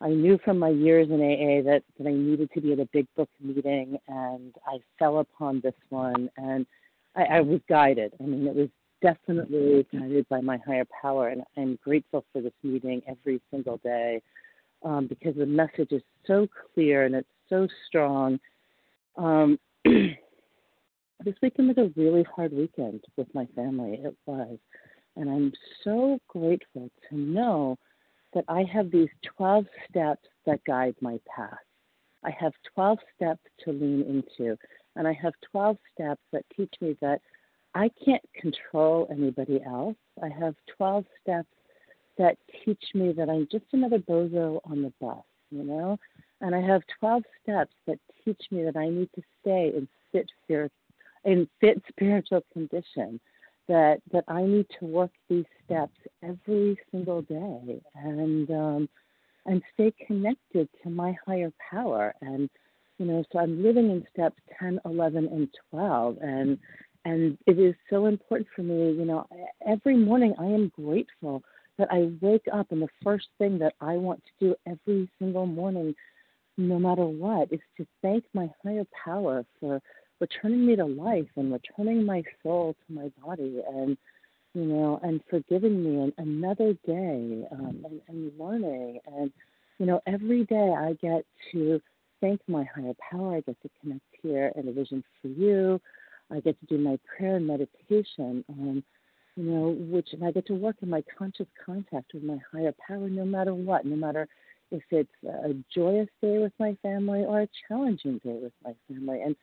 [0.00, 2.88] I knew from my years in AA that, that I needed to be at a
[2.92, 6.66] big book meeting, and I fell upon this one, and
[7.14, 8.12] I, I was guided.
[8.20, 8.68] I mean, it was
[9.02, 14.22] definitely guided by my higher power, and I'm grateful for this meeting every single day
[14.84, 18.38] um, because the message is so clear and it's so strong.
[19.16, 24.00] Um, this weekend was a really hard weekend with my family.
[24.02, 24.58] It was.
[25.16, 25.52] And I'm
[25.84, 27.76] so grateful to know
[28.34, 31.58] that I have these 12 steps that guide my path.
[32.24, 34.56] I have 12 steps to lean into,
[34.96, 37.20] and I have 12 steps that teach me that
[37.74, 39.96] I can't control anybody else.
[40.22, 41.48] I have 12 steps
[42.18, 45.98] that teach me that I'm just another bozo on the bus, you know?
[46.40, 50.30] And I have 12 steps that teach me that I need to stay in fit,
[50.44, 50.72] spirit,
[51.24, 53.20] in fit spiritual condition
[53.68, 58.88] that that I need to work these steps every single day and um,
[59.46, 62.50] and stay connected to my higher power and
[62.98, 66.58] you know so I'm living in steps 10, 11, and 12 and
[67.04, 69.26] and it is so important for me you know
[69.66, 71.42] every morning I am grateful
[71.78, 75.46] that I wake up and the first thing that I want to do every single
[75.46, 75.94] morning
[76.56, 79.80] no matter what is to thank my higher power for
[80.20, 83.96] returning me to life and returning my soul to my body and
[84.54, 89.00] you know and for giving me an, another day um, and, and learning.
[89.06, 89.32] And
[89.78, 91.80] you know every day i get to
[92.20, 93.36] thank my higher power.
[93.36, 95.80] I get to connect here and a vision for you
[96.32, 98.82] i get to do my prayer and meditation um,
[99.36, 102.74] you know which and i get to work in my conscious contact with my higher
[102.86, 104.26] power no matter what no matter
[104.70, 109.20] if it's a joyous day with my family or a challenging day with my family
[109.20, 109.36] and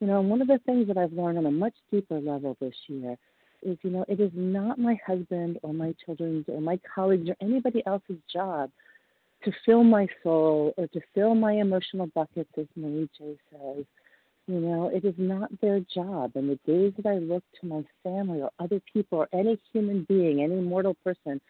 [0.00, 2.74] you know, one of the things that I've learned on a much deeper level this
[2.88, 3.16] year
[3.62, 7.36] is, you know, it is not my husband or my children's or my colleagues or
[7.40, 8.70] anybody else's job
[9.44, 13.84] to fill my soul or to fill my emotional buckets, as Marie J says.
[14.46, 16.32] You know, it is not their job.
[16.34, 20.04] And the days that I look to my family or other people or any human
[20.08, 21.40] being, any mortal person,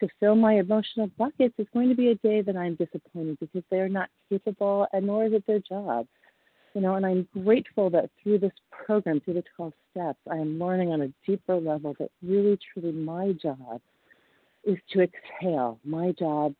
[0.00, 3.62] to fill my emotional buckets is going to be a day that I'm disappointed because
[3.70, 6.06] they're not capable and nor is it their job
[6.74, 10.58] you know, and I'm grateful that through this program, through the 12 steps, I am
[10.58, 13.80] learning on a deeper level that really, truly my job
[14.64, 15.78] is to exhale.
[15.84, 16.54] My job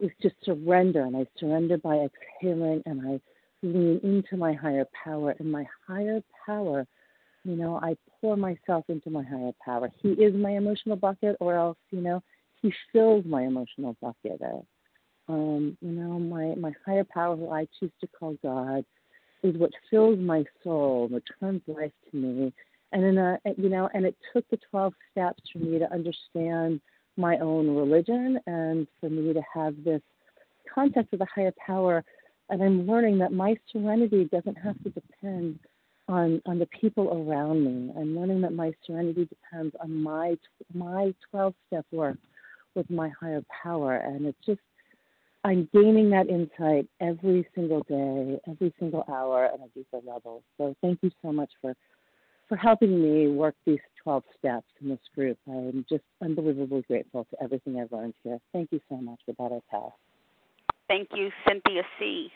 [0.00, 3.20] is to surrender, and I surrender by exhaling, and I
[3.62, 5.34] lean into my higher power.
[5.38, 6.86] And my higher power,
[7.44, 9.90] you know, I pour myself into my higher power.
[10.02, 12.22] He is my emotional bucket, or else, you know,
[12.62, 14.40] he fills my emotional bucket.
[15.28, 18.84] Um, you know, my my higher power, who I choose to call God
[19.42, 22.52] is what fills my soul, returns life to me.
[22.92, 26.80] And in a, you know, and it took the 12 steps for me to understand
[27.16, 30.00] my own religion and for me to have this
[30.72, 32.04] concept of a higher power.
[32.50, 35.58] And I'm learning that my serenity doesn't have to depend
[36.08, 37.92] on on the people around me.
[37.98, 40.36] I'm learning that my serenity depends on my
[40.72, 42.16] my 12 step work
[42.74, 44.60] with my higher power, and it's just
[45.44, 50.42] I'm gaining that insight every single day, every single hour at a deeper level.
[50.56, 51.74] So thank you so much for
[52.48, 55.36] for helping me work these 12 steps in this group.
[55.46, 58.38] I'm just unbelievably grateful to everything I've learned here.
[58.54, 59.20] Thank you so much.
[59.26, 59.92] for that, I pass.
[60.88, 62.30] Thank you, Cynthia C.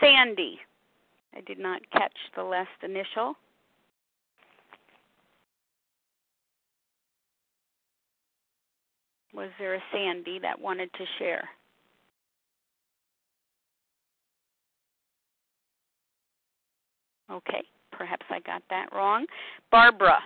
[0.00, 0.58] Sandy.
[1.34, 3.34] I did not catch the last initial.
[9.34, 11.48] Was there a Sandy that wanted to share?
[17.30, 19.26] Okay, perhaps I got that wrong.
[19.70, 20.20] Barbara.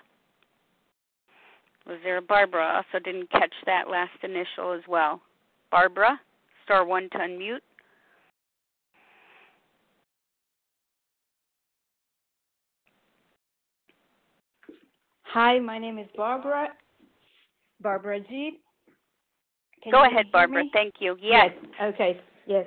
[1.87, 2.77] Was there a Barbara?
[2.77, 5.21] Also didn't catch that last initial as well.
[5.71, 6.21] Barbara,
[6.71, 7.59] star one to unmute.
[15.23, 16.69] Hi, my name is Barbara.
[17.81, 18.61] Barbara G.
[19.83, 20.63] Can Go ahead, Barbara.
[20.63, 20.71] Me?
[20.73, 21.17] Thank you.
[21.21, 21.51] Yes.
[21.63, 21.93] yes.
[21.95, 22.21] Okay.
[22.47, 22.67] Yes.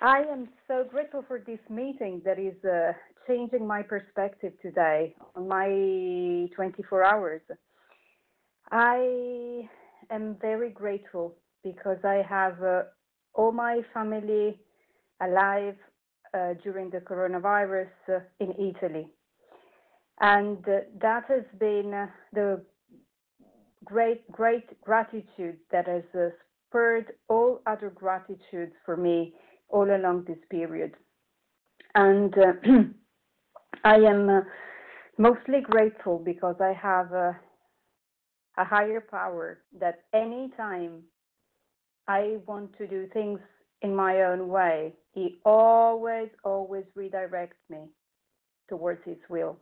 [0.00, 2.92] I am so grateful for this meeting that is uh,
[3.26, 7.40] changing my perspective today on my 24 hours.
[8.70, 9.68] I
[10.10, 12.82] am very grateful because I have uh,
[13.34, 14.58] all my family
[15.20, 15.76] alive
[16.32, 19.06] uh, during the coronavirus uh, in Italy.
[20.20, 22.62] And uh, that has been uh, the
[23.84, 26.28] great, great gratitude that has uh,
[26.68, 29.34] spurred all other gratitudes for me
[29.68, 30.92] all along this period.
[31.94, 32.52] And uh,
[33.84, 34.44] I am
[35.18, 37.36] mostly grateful because I have a
[38.56, 41.02] higher power that any time
[42.06, 43.40] I want to do things
[43.82, 47.80] in my own way, he always, always redirects me
[48.68, 49.58] towards his will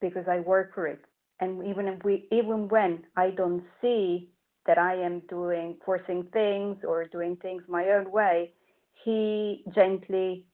[0.00, 1.00] because I work for it.
[1.40, 4.30] And even if we, even when I don't see
[4.66, 8.52] that I am doing forcing things or doing things my own way,
[9.04, 10.44] he gently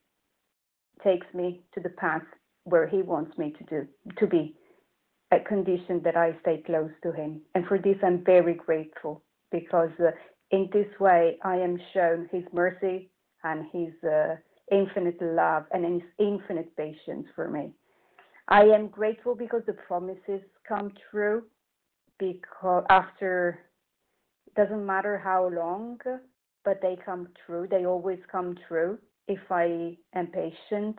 [1.03, 2.23] takes me to the path
[2.63, 3.87] where he wants me to do
[4.19, 4.55] to be
[5.31, 7.41] a condition that I stay close to him.
[7.55, 10.11] And for this I'm very grateful because uh,
[10.51, 13.09] in this way I am shown his mercy
[13.43, 14.35] and his uh,
[14.71, 17.71] infinite love and his infinite patience for me.
[18.47, 21.43] I am grateful because the promises come true
[22.19, 23.59] because after
[24.47, 25.99] it doesn't matter how long
[26.63, 28.97] but they come true they always come true
[29.27, 30.97] if I am patient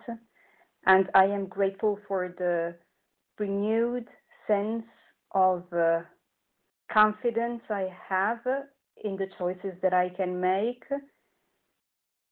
[0.87, 2.75] and I am grateful for the
[3.39, 4.09] renewed
[4.47, 4.85] sense
[5.33, 6.01] of uh,
[6.93, 8.41] confidence I have
[9.05, 10.85] in the choices that I can make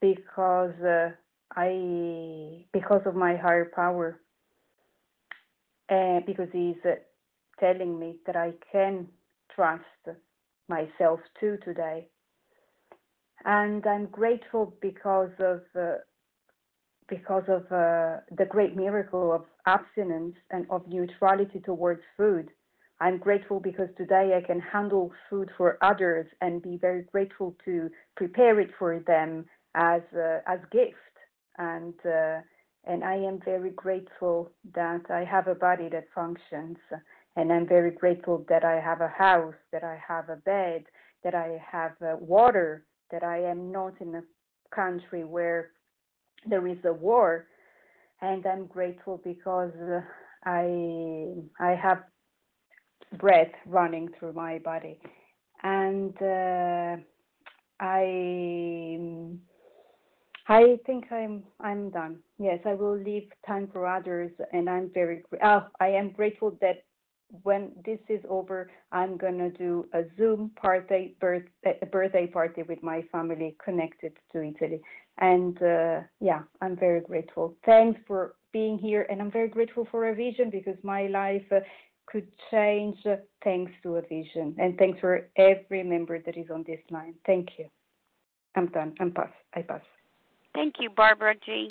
[0.00, 1.11] because uh,
[1.56, 4.20] I because of my higher power
[5.88, 6.96] uh, because he's uh,
[7.58, 9.06] telling me that I can
[9.54, 10.18] trust
[10.68, 12.08] myself too today
[13.44, 15.94] and I'm grateful because of uh,
[17.08, 22.50] because of uh, the great miracle of abstinence and of neutrality towards food.
[23.01, 27.90] I'm grateful because today I can handle food for others and be very grateful to
[28.16, 30.94] prepare it for them as uh, as gift.
[31.59, 32.40] And uh,
[32.86, 36.78] and I am very grateful that I have a body that functions.
[37.36, 40.84] And I'm very grateful that I have a house, that I have a bed,
[41.24, 44.22] that I have uh, water, that I am not in a
[44.74, 45.70] country where
[46.46, 47.46] there is a war,
[48.22, 50.01] and I'm grateful because uh,
[50.44, 52.05] I I have
[53.18, 54.98] breath running through my body,
[55.62, 56.96] and uh,
[57.80, 58.98] I
[60.48, 62.18] I think I'm I'm done.
[62.38, 66.82] Yes, I will leave time for others, and I'm very oh I am grateful that
[67.42, 72.82] when this is over, I'm gonna do a Zoom party birth, a birthday party with
[72.82, 74.80] my family connected to Italy,
[75.18, 77.57] and uh, yeah, I'm very grateful.
[77.64, 81.61] Thanks for being here, and I'm very grateful for a vision because my life uh,
[82.11, 86.64] could change uh, thanks to a vision, and thanks for every member that is on
[86.66, 87.14] this line.
[87.26, 87.66] Thank you.
[88.56, 88.94] I'm done.
[89.00, 89.30] I'm pass.
[89.54, 89.80] I pass.
[90.54, 91.68] Thank you, Barbara G.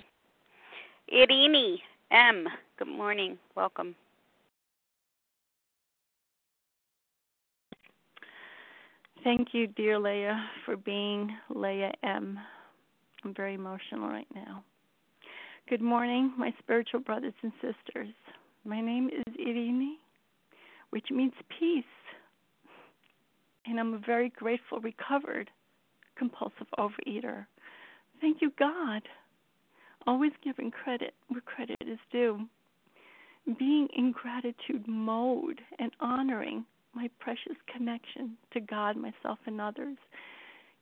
[1.14, 1.78] Irini
[2.12, 2.48] M.
[2.78, 3.38] Good morning.
[3.56, 3.96] Welcome.
[9.24, 12.40] Thank you, dear Leah, for being Leah M.
[13.26, 14.64] I'm very emotional right now.
[15.68, 18.14] Good morning, my spiritual brothers and sisters.
[18.64, 19.96] My name is Irini,
[20.92, 21.84] which means peace.
[23.66, 25.50] And I'm a very grateful, recovered,
[26.18, 27.46] compulsive overeater.
[28.22, 29.04] Thank you, God.
[30.08, 32.48] Always giving credit where credit is due.
[33.58, 39.98] Being in gratitude mode and honoring my precious connection to God, myself, and others,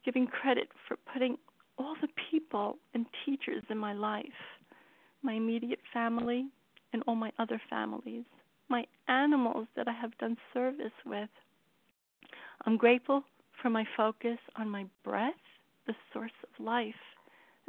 [0.05, 1.37] giving credit for putting
[1.77, 4.25] all the people and teachers in my life,
[5.21, 6.47] my immediate family,
[6.93, 8.23] and all my other families,
[9.07, 11.29] animals that I have done service with.
[12.65, 13.23] I'm grateful
[13.61, 15.33] for my focus on my breath,
[15.85, 16.93] the source of life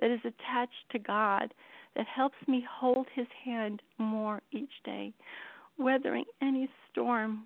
[0.01, 1.53] that is attached to God,
[1.97, 5.13] that helps me hold His hand more each day,
[5.79, 7.45] weathering any storm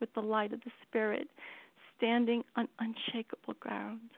[0.00, 1.28] with the light of the Spirit,
[1.96, 4.10] standing on unshakable ground.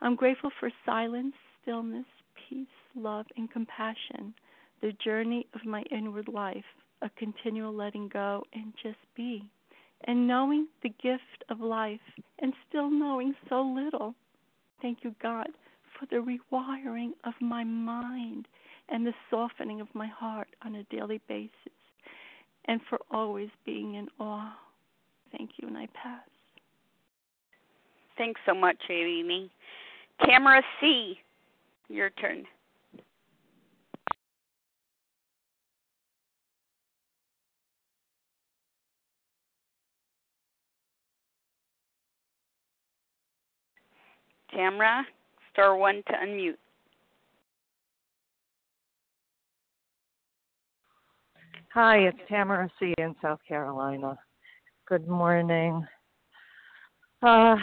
[0.00, 2.06] I'm grateful for silence, stillness,
[2.48, 4.34] peace, love, and compassion,
[4.80, 6.64] the journey of my inward life,
[7.02, 9.44] a continual letting go and just be,
[10.04, 12.00] and knowing the gift of life
[12.40, 14.14] and still knowing so little.
[14.82, 15.48] Thank you, God,
[15.98, 18.46] for the rewiring of my mind
[18.88, 21.50] and the softening of my heart on a daily basis,
[22.66, 24.54] and for always being in awe.
[25.36, 26.20] Thank you, and I pass.
[28.16, 29.50] Thanks so much, Amy.
[30.24, 31.18] Tamara C.,
[31.88, 32.44] your turn.
[44.56, 45.02] Tamra,
[45.52, 46.56] star one to unmute.
[51.74, 52.94] Hi, it's Tamara C.
[52.96, 54.16] in South Carolina.
[54.88, 55.86] Good morning.
[57.22, 57.56] Uh,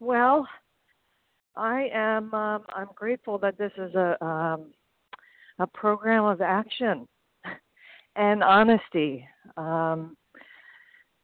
[0.00, 0.48] well,
[1.54, 2.34] I am.
[2.34, 4.72] Um, I'm grateful that this is a um,
[5.60, 7.06] a program of action
[8.16, 9.24] and honesty.
[9.56, 10.16] Um,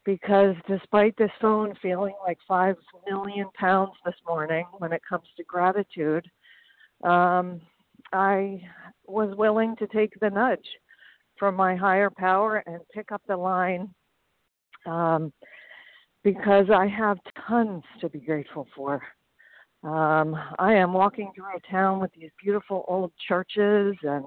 [0.04, 2.76] because despite this phone feeling like five
[3.08, 6.28] million pounds this morning when it comes to gratitude,
[7.04, 7.60] um,
[8.12, 8.60] I
[9.06, 10.66] was willing to take the nudge
[11.38, 13.88] from my higher power and pick up the line
[14.86, 15.32] um,
[16.24, 19.02] because I have tons to be grateful for.
[19.84, 24.24] Um, I am walking through a town with these beautiful old churches and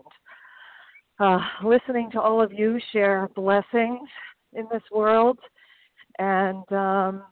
[1.19, 4.09] uh, listening to all of you share blessings
[4.53, 5.39] in this world
[6.19, 7.23] and um,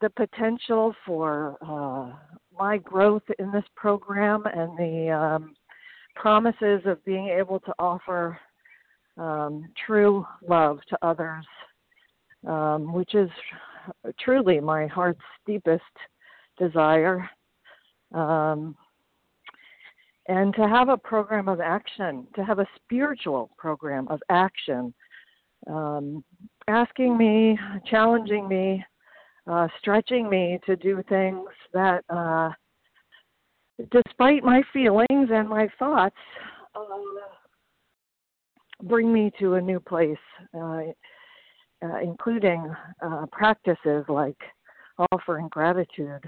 [0.00, 2.16] the potential for uh,
[2.58, 5.54] my growth in this program and the um,
[6.14, 8.38] promises of being able to offer
[9.16, 11.44] um, true love to others,
[12.46, 13.30] um, which is
[14.20, 15.82] truly my heart's deepest
[16.58, 17.28] desire.
[18.12, 18.76] Um,
[20.28, 24.94] and to have a program of action, to have a spiritual program of action,
[25.66, 26.24] um,
[26.68, 27.58] asking me,
[27.90, 28.84] challenging me,
[29.46, 32.50] uh, stretching me to do things that, uh,
[33.90, 36.16] despite my feelings and my thoughts,
[36.74, 36.82] uh,
[38.82, 40.16] bring me to a new place,
[40.56, 40.82] uh,
[41.84, 44.38] uh, including uh, practices like
[45.12, 46.24] offering gratitude.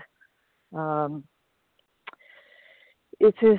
[0.75, 1.25] Um,
[3.19, 3.59] it is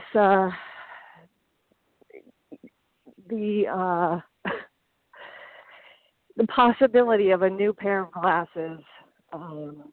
[3.29, 4.21] the
[6.37, 8.79] the possibility of a new pair of glasses
[9.33, 9.91] um,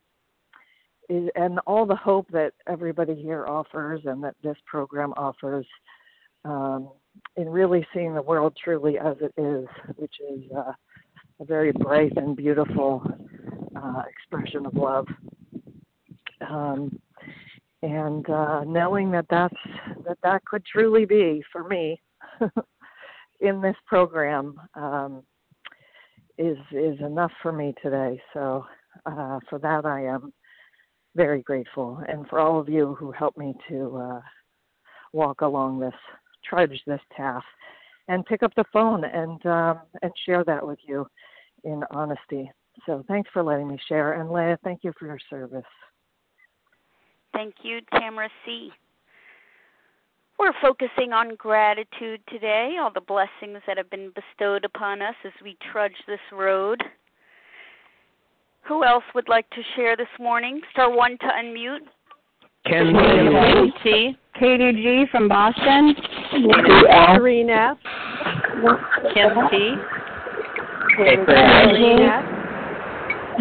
[1.09, 5.67] is, and all the hope that everybody here offers and that this program offers
[6.45, 6.91] um,
[7.37, 9.67] in really seeing the world truly as it is,
[9.97, 10.73] which is uh,
[11.41, 13.03] a very bright and beautiful
[13.75, 15.07] uh, expression of love.
[16.47, 17.01] Um,
[17.83, 19.55] and uh, knowing that that's
[20.07, 22.01] that that could truly be for me
[23.41, 25.23] in this program um,
[26.39, 28.21] is is enough for me today.
[28.33, 28.65] So
[29.07, 30.33] uh, for that I am
[31.15, 34.21] very grateful, and for all of you who helped me to uh,
[35.13, 35.95] walk along this
[36.45, 37.45] trudge this path
[38.09, 41.07] and pick up the phone and um, and share that with you
[41.65, 42.51] in honesty.
[42.87, 45.63] So thanks for letting me share, and Leah, thank you for your service.
[47.33, 48.71] Thank you, Tamara C.
[50.45, 55.33] We're focusing on gratitude today, all the blessings that have been bestowed upon us as
[55.43, 56.83] we trudge this road.
[58.69, 60.61] Who else would like to share this morning?
[60.73, 61.79] Star one to unmute.
[62.67, 62.93] Ken
[63.83, 64.19] T.
[64.39, 65.95] Katie G from Boston.
[66.31, 67.79] Serena.
[69.15, 69.77] Kim T.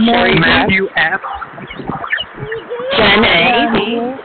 [0.06, 1.20] Sherry Matthew F.
[2.96, 4.16] Jen A.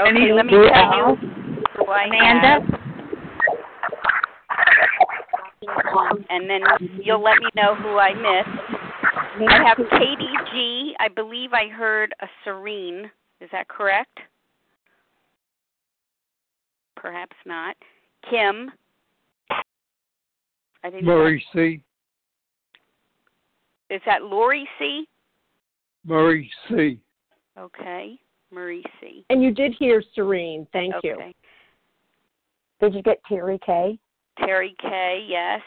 [0.00, 1.37] Okay, let me tell you
[1.78, 2.46] who I Amanda.
[2.46, 2.80] have.
[6.30, 6.60] And then
[7.02, 9.48] you'll let me know who I missed.
[9.48, 10.94] I have Katie G.
[10.98, 13.10] I believe I heard a Serene.
[13.40, 14.18] Is that correct?
[16.96, 17.76] Perhaps not.
[18.28, 18.70] Kim.
[20.84, 21.82] I think Murray C.
[23.90, 25.06] Is that Lori C?
[26.04, 26.98] Murray C.
[27.58, 28.18] Okay.
[28.50, 29.24] Marie C.
[29.30, 30.66] And you did hear Serene.
[30.72, 31.08] Thank okay.
[31.08, 31.32] you.
[32.80, 33.98] Did you get Terry K?
[34.38, 35.60] Terry K, yes.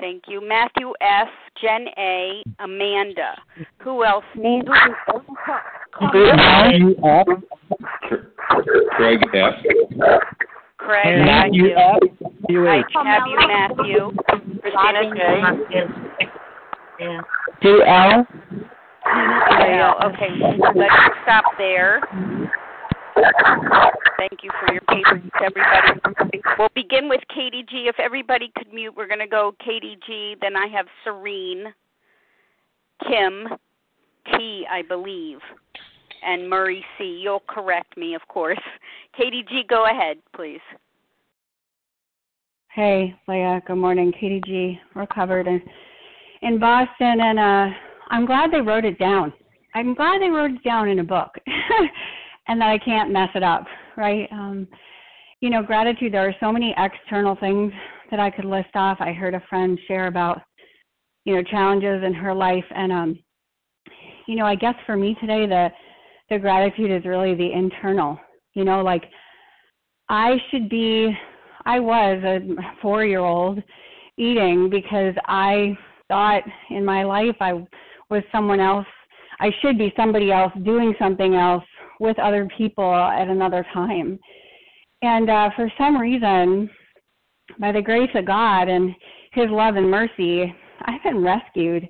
[0.00, 0.40] Thank you.
[0.46, 1.28] Matthew F,
[1.60, 3.36] Jen A, Amanda.
[3.78, 4.24] Who else?
[4.36, 4.68] Nancy
[6.00, 7.26] Matthew F.
[8.96, 9.54] Craig F.
[10.78, 11.98] Craig, And Matthew F.
[12.48, 12.84] You I H.
[13.04, 14.10] have you, Matthew.
[14.62, 15.86] Christina J.
[17.62, 18.26] Do L.
[20.04, 20.28] Okay,
[20.74, 22.00] let's stop there.
[24.18, 26.42] Thank you for your patience, everybody.
[26.58, 27.86] We'll begin with Katie G.
[27.88, 30.36] If everybody could mute, we're going to go Katie G.
[30.40, 31.66] Then I have Serene,
[33.06, 33.48] Kim,
[34.32, 35.38] T, I believe,
[36.24, 37.20] and Murray C.
[37.22, 38.60] You'll correct me, of course.
[39.16, 40.60] Katie G., go ahead, please.
[42.74, 43.62] Hey, Leah.
[43.66, 44.12] Good morning.
[44.12, 44.78] Katie G.
[44.94, 45.60] Recovered in,
[46.42, 47.74] in Boston, and uh,
[48.10, 49.32] I'm glad they wrote it down.
[49.74, 51.30] I'm glad they wrote it down in a book,
[52.48, 53.64] and that I can't mess it up.
[53.96, 54.28] Right?
[54.32, 54.66] Um,
[55.40, 56.12] you know, gratitude.
[56.12, 57.72] There are so many external things
[58.10, 58.98] that I could list off.
[59.00, 60.40] I heard a friend share about,
[61.24, 63.18] you know, challenges in her life, and um,
[64.26, 65.68] you know, I guess for me today, the
[66.30, 68.18] the gratitude is really the internal.
[68.54, 69.04] You know, like
[70.08, 71.16] I should be,
[71.64, 72.40] I was a
[72.82, 73.62] four year old
[74.16, 75.76] eating because I
[76.08, 77.52] thought in my life I
[78.10, 78.86] was someone else.
[79.40, 81.64] I should be somebody else doing something else
[82.00, 84.18] with other people at another time.
[85.02, 86.68] And uh, for some reason,
[87.58, 88.94] by the grace of God and
[89.32, 91.88] His love and mercy, I've been rescued.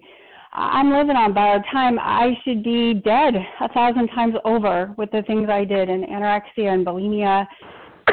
[0.53, 1.99] I'm living on borrowed time.
[1.99, 6.73] I should be dead a thousand times over with the things I did in anorexia
[6.73, 7.47] and bulimia.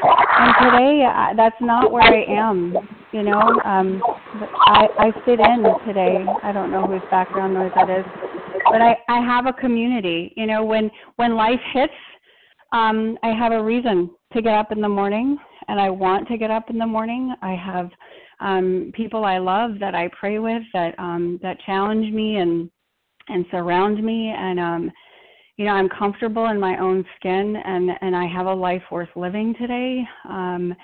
[0.03, 2.75] And today, uh, that's not where I am.
[3.13, 4.01] You know, um,
[4.67, 6.25] I I sit in today.
[6.43, 8.05] I don't know whose background noise that is,
[8.71, 10.33] but I I have a community.
[10.35, 11.93] You know, when when life hits,
[12.71, 15.37] um, I have a reason to get up in the morning,
[15.67, 17.33] and I want to get up in the morning.
[17.41, 17.89] I have
[18.39, 22.69] um, people I love that I pray with that um, that challenge me and
[23.27, 24.91] and surround me, and um,
[25.57, 29.09] you know I'm comfortable in my own skin, and and I have a life worth
[29.15, 30.03] living today.
[30.27, 30.75] Um,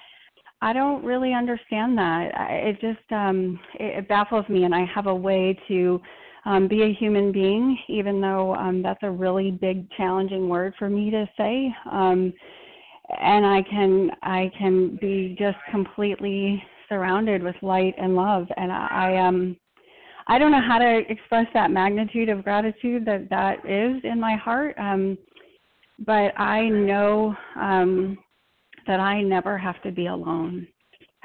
[0.63, 2.31] I don't really understand that.
[2.37, 6.01] I, It just um, it, it baffles me, and I have a way to
[6.45, 10.89] um, be a human being, even though um, that's a really big, challenging word for
[10.89, 11.73] me to say.
[11.91, 12.33] Um,
[13.19, 18.87] and I can I can be just completely surrounded with light and love and I,
[18.91, 19.57] I um
[20.27, 24.35] I don't know how to express that magnitude of gratitude that that is in my
[24.35, 25.17] heart um
[26.05, 28.17] but I know um
[28.87, 30.67] that I never have to be alone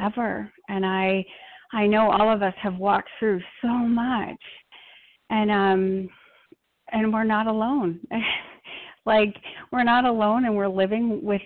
[0.00, 1.24] ever and I
[1.72, 4.36] I know all of us have walked through so much
[5.30, 6.08] and um
[6.92, 8.00] and we're not alone.
[9.06, 9.36] Like
[9.70, 11.40] we're not alone and we're living with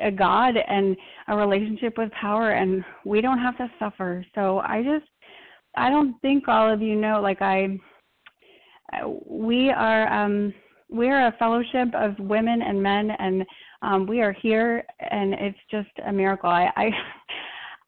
[0.00, 0.96] a god and
[1.28, 4.24] a relationship with power and we don't have to suffer.
[4.34, 5.04] So i just
[5.76, 7.78] i don't think all of you know like i
[9.26, 10.54] we are um
[10.88, 13.44] we are a fellowship of women and men and
[13.82, 16.48] um we are here and it's just a miracle.
[16.48, 16.90] I i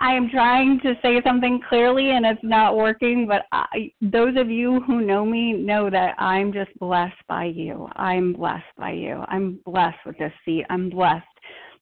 [0.01, 4.51] I am trying to say something clearly and it's not working, but I, those of
[4.51, 7.89] you who know me know that I'm just blessed by you.
[7.97, 9.25] I'm blessed by you.
[9.29, 10.67] I'm blessed with this seat.
[10.69, 11.25] I'm blessed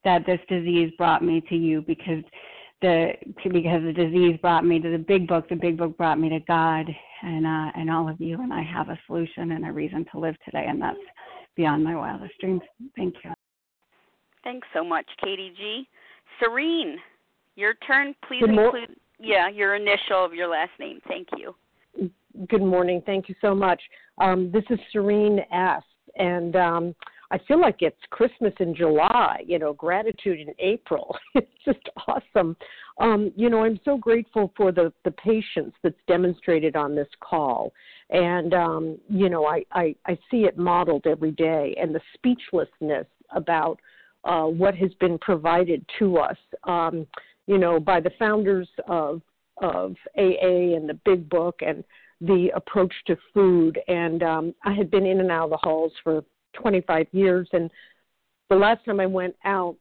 [0.04, 2.22] that this disease brought me to you because
[2.82, 3.12] the
[3.42, 5.48] because the disease brought me to the big book.
[5.48, 6.86] The big book brought me to God
[7.22, 10.20] and uh, and all of you, and I have a solution and a reason to
[10.20, 10.98] live today, and that's
[11.56, 12.60] beyond my wildest dreams.
[12.96, 13.32] Thank you.
[14.44, 15.88] Thanks so much, Katie G.
[16.38, 16.98] Serene.
[17.56, 18.14] Your turn.
[18.26, 21.00] Please Good mor- include yeah your initial of your last name.
[21.08, 21.54] Thank you.
[22.48, 23.02] Good morning.
[23.06, 23.80] Thank you so much.
[24.18, 25.82] Um, this is Serene S.
[26.16, 26.94] And um,
[27.30, 31.16] I feel like it's Christmas in July, you know, gratitude in April.
[31.34, 32.56] it's just awesome.
[33.00, 37.72] Um, you know, I'm so grateful for the, the patience that's demonstrated on this call.
[38.10, 43.06] And, um, you know, I, I, I see it modeled every day and the speechlessness
[43.30, 43.80] about
[44.24, 46.36] uh, what has been provided to us.
[46.64, 47.06] Um,
[47.46, 49.22] you know, by the founders of
[49.62, 51.84] of AA and the Big Book and
[52.20, 53.78] the approach to food.
[53.86, 56.24] And um, I had been in and out of the halls for
[56.54, 57.70] 25 years, and
[58.50, 59.76] the last time I went out,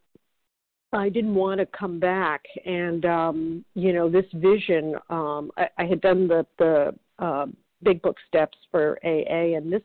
[0.92, 2.44] I didn't want to come back.
[2.66, 7.46] And um, you know, this vision, um, I, I had done the the uh,
[7.84, 9.82] Big Book steps for AA, and this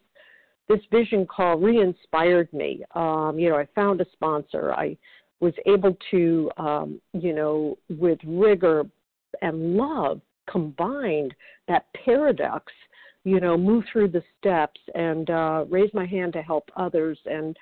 [0.68, 2.85] this vision call re-inspired me.
[2.95, 4.72] Um, you know, I found a sponsor.
[4.74, 4.97] I
[5.41, 8.84] was able to, um, you know, with rigor
[9.43, 10.20] and love
[10.51, 11.34] combined,
[11.68, 12.72] that paradox,
[13.24, 17.18] you know, move through the steps and uh, raise my hand to help others.
[17.26, 17.57] And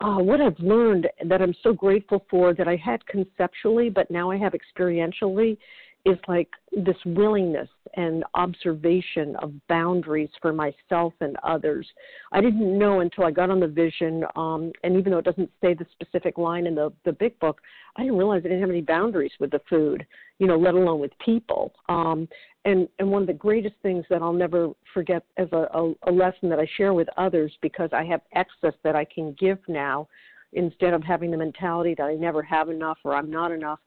[0.00, 4.30] uh, what I've learned that I'm so grateful for that I had conceptually, but now
[4.30, 5.56] I have experientially,
[6.04, 11.86] is like this willingness and observation of boundaries for myself and others.
[12.32, 15.50] I didn't know until I got on the vision, um, and even though it doesn't
[15.62, 17.60] say the specific line in the, the big book,
[17.96, 20.04] I didn't realize I didn't have any boundaries with the food,
[20.38, 21.72] you know, let alone with people.
[21.88, 22.28] Um,
[22.64, 26.12] and, and one of the greatest things that I'll never forget as a, a, a
[26.12, 30.08] lesson that I share with others because I have excess that I can give now
[30.54, 33.80] instead of having the mentality that I never have enough or I'm not enough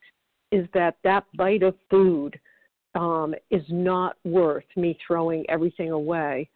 [0.52, 2.40] is that that bite of food
[2.96, 6.50] um, is not worth me throwing everything away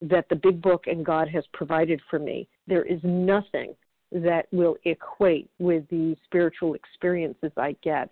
[0.00, 2.48] that the big book and God has provided for me.
[2.66, 3.74] There is nothing
[4.12, 8.10] that will equate with the spiritual experiences I get,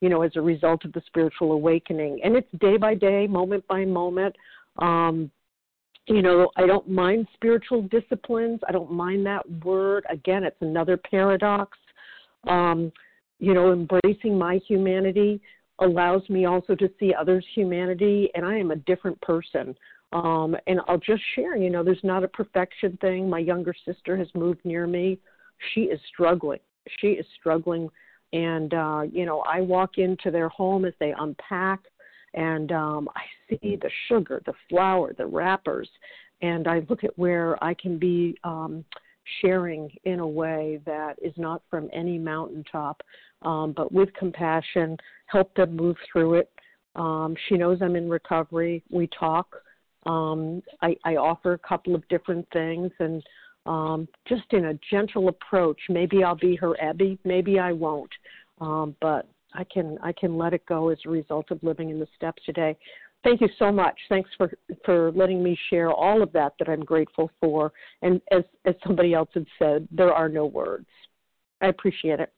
[0.00, 2.20] you know, as a result of the spiritual awakening.
[2.24, 4.34] And it's day by day, moment by moment.
[4.78, 5.30] Um,
[6.06, 8.60] you know, I don't mind spiritual disciplines.
[8.68, 10.06] I don't mind that word.
[10.08, 11.76] Again, it's another paradox.
[12.48, 12.92] Um,
[13.38, 15.40] you know, embracing my humanity.
[15.80, 19.76] allows me also to see others' humanity, and I am a different person.
[20.12, 23.28] Um, and I'll just share, you know, there's not a perfection thing.
[23.28, 25.18] My younger sister has moved near me.
[25.74, 26.60] She is struggling.
[27.00, 27.90] She is struggling.
[28.32, 31.80] And, uh, you know, I walk into their home as they unpack,
[32.34, 35.88] and um, I see the sugar, the flour, the wrappers,
[36.42, 38.84] and I look at where I can be um,
[39.40, 43.02] sharing in a way that is not from any mountaintop,
[43.42, 44.96] um, but with compassion,
[45.26, 46.50] help them move through it.
[46.94, 48.82] Um, she knows I'm in recovery.
[48.90, 49.56] We talk.
[50.06, 53.22] Um, I, I offer a couple of different things and
[53.66, 55.80] um, just in a gentle approach.
[55.88, 58.12] Maybe I'll be her Ebby, maybe I won't.
[58.60, 61.98] Um, but I can I can let it go as a result of living in
[61.98, 62.76] the steps today.
[63.26, 63.98] Thank you so much.
[64.08, 64.52] Thanks for
[64.84, 67.72] for letting me share all of that that I'm grateful for.
[68.02, 70.86] And as as somebody else had said, there are no words.
[71.60, 72.32] I appreciate it.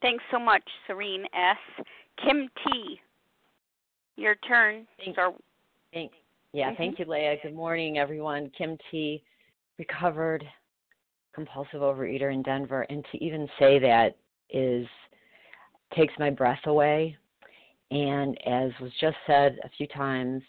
[0.00, 1.84] Thanks so much, Serene S.
[2.24, 3.00] Kim T.
[4.14, 4.86] Your turn.
[5.04, 5.20] Thanks.
[5.92, 6.12] Thank,
[6.52, 6.76] yeah, mm-hmm.
[6.76, 7.34] thank you, Leah.
[7.42, 8.52] Good morning, everyone.
[8.56, 9.24] Kim T.
[9.76, 10.44] Recovered
[11.34, 14.16] compulsive overeater in Denver, and to even say that
[14.50, 14.86] is
[15.96, 17.16] takes my breath away.
[17.90, 20.42] And as was just said a few times,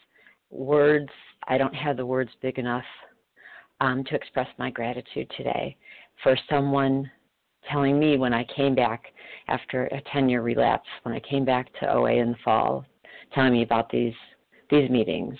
[0.49, 1.09] words,
[1.47, 2.83] I don't have the words big enough
[3.81, 5.77] um, to express my gratitude today
[6.23, 7.09] for someone
[7.69, 9.05] telling me when I came back
[9.47, 12.85] after a 10 year relapse, when I came back to OA in the fall,
[13.33, 14.13] telling me about these
[14.69, 15.35] these meetings.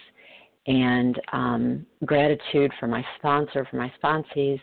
[0.67, 4.59] And um, gratitude for my sponsor, for my sponsees,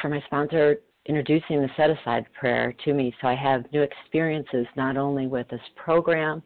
[0.00, 4.66] for my sponsor introducing the set aside prayer to me so I have new experiences
[4.76, 6.42] not only with this program,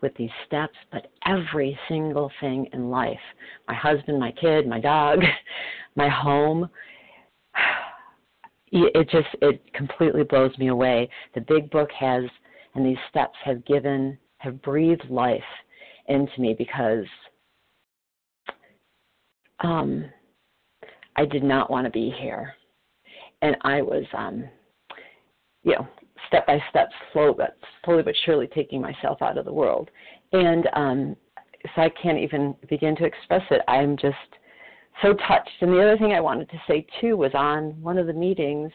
[0.00, 3.18] with these steps, but every single thing in life
[3.68, 5.20] my husband, my kid, my dog,
[5.96, 6.68] my home.
[8.74, 11.06] It just, it completely blows me away.
[11.34, 12.24] The big book has,
[12.74, 15.42] and these steps have given, have breathed life
[16.08, 17.04] into me because
[19.60, 20.06] um,
[21.16, 22.54] I did not want to be here
[23.42, 24.44] and I was, um,
[25.62, 25.86] you know,
[26.28, 29.90] step by step, slow but slowly but surely taking myself out of the world,
[30.32, 31.16] and um,
[31.74, 33.62] so I can't even begin to express it.
[33.68, 34.16] I'm just
[35.02, 35.50] so touched.
[35.60, 38.72] And the other thing I wanted to say too was on one of the meetings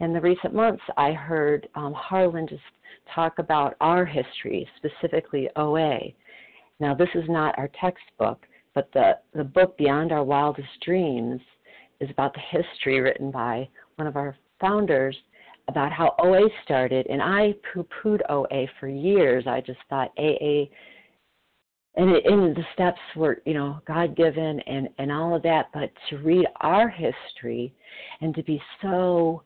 [0.00, 2.62] in the recent months, I heard um, Harlan just
[3.14, 5.98] talk about our history, specifically OA.
[6.80, 11.40] Now, this is not our textbook, but the, the book Beyond Our Wildest Dreams
[12.00, 13.68] is about the history written by
[14.00, 15.14] one of our founders
[15.68, 19.44] about how OA started, and I poo pooed OA for years.
[19.46, 20.64] I just thought AA
[21.96, 25.66] and, and the steps were, you know, God given and, and all of that.
[25.74, 27.74] But to read our history
[28.20, 29.42] and to be so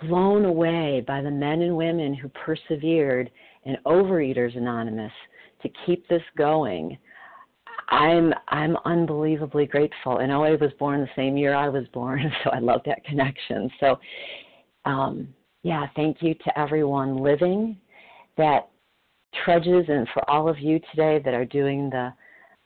[0.00, 3.30] blown away by the men and women who persevered
[3.64, 5.12] in Overeaters Anonymous
[5.62, 6.98] to keep this going.
[7.88, 10.18] I'm I'm unbelievably grateful.
[10.18, 13.70] And OA was born the same year I was born, so I love that connection.
[13.80, 13.98] So,
[14.84, 15.28] um,
[15.62, 17.76] yeah, thank you to everyone living
[18.36, 18.68] that
[19.44, 22.12] trudges, and for all of you today that are doing the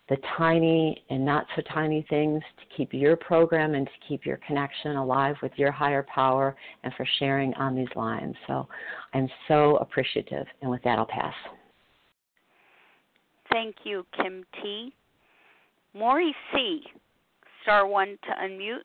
[0.09, 4.39] the tiny and not so tiny things to keep your program and to keep your
[4.47, 8.35] connection alive with your higher power and for sharing on these lines.
[8.47, 8.67] So
[9.13, 10.47] I'm so appreciative.
[10.63, 11.35] And with that, I'll pass.
[13.53, 14.95] Thank you, Kim T.
[15.95, 16.83] Maury C.
[17.63, 18.79] Star one to unmute.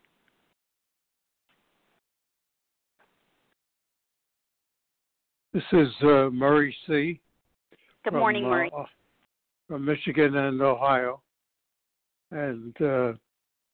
[5.53, 7.19] This is uh, Murray C.
[8.03, 8.71] Good from, morning, Murray.
[8.75, 8.85] Uh,
[9.67, 11.21] from Michigan and Ohio.
[12.31, 13.13] And uh,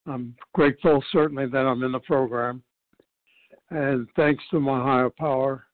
[0.05, 2.61] I'm grateful, certainly, that I'm in the program.
[3.69, 5.65] And thanks to my higher power,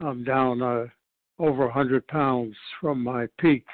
[0.00, 0.84] I'm down uh,
[1.38, 3.64] over 100 pounds from my peak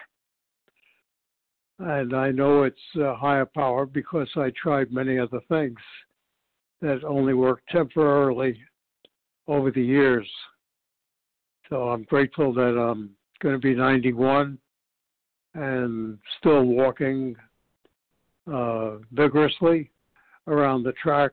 [1.78, 5.78] and I know it's a higher power because I tried many other things
[6.80, 8.60] that only worked temporarily
[9.46, 10.28] over the years.
[11.68, 13.10] So I'm grateful that I'm
[13.40, 14.58] going to be 91
[15.54, 17.36] and still walking
[18.52, 19.90] uh, vigorously
[20.46, 21.32] around the track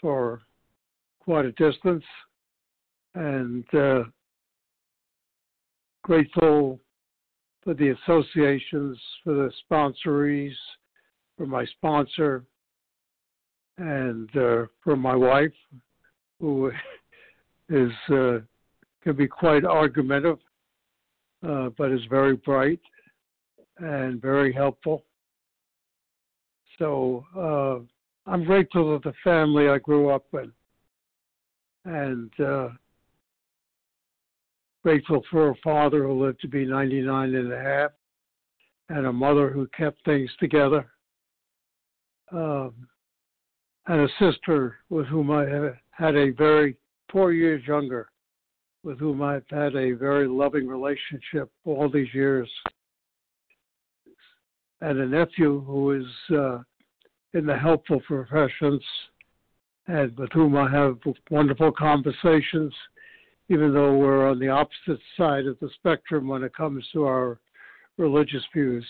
[0.00, 0.42] for
[1.20, 2.04] quite a distance
[3.14, 4.02] and uh,
[6.02, 6.78] grateful
[7.70, 10.54] for the associations, for the sponsorees,
[11.36, 12.44] for my sponsor,
[13.78, 15.52] and uh, for my wife,
[16.40, 16.72] who
[17.68, 18.38] is uh,
[19.04, 20.38] can be quite argumentative,
[21.48, 22.80] uh, but is very bright
[23.78, 25.04] and very helpful.
[26.76, 30.50] So uh, I'm grateful to the family I grew up in,
[31.84, 32.70] and uh,
[34.82, 37.90] Grateful for a father who lived to be 99 and a half
[38.88, 40.90] and a mother who kept things together.
[42.32, 42.88] Um,
[43.86, 45.44] and a sister with whom I
[45.90, 46.76] had a very
[47.10, 48.08] four years younger,
[48.82, 52.48] with whom I've had a very loving relationship all these years,
[54.80, 56.58] and a nephew who is uh,
[57.34, 58.82] in the helpful professions,
[59.86, 60.98] and with whom I have
[61.30, 62.72] wonderful conversations,
[63.50, 67.38] even though we're on the opposite side of the spectrum when it comes to our
[67.98, 68.86] religious views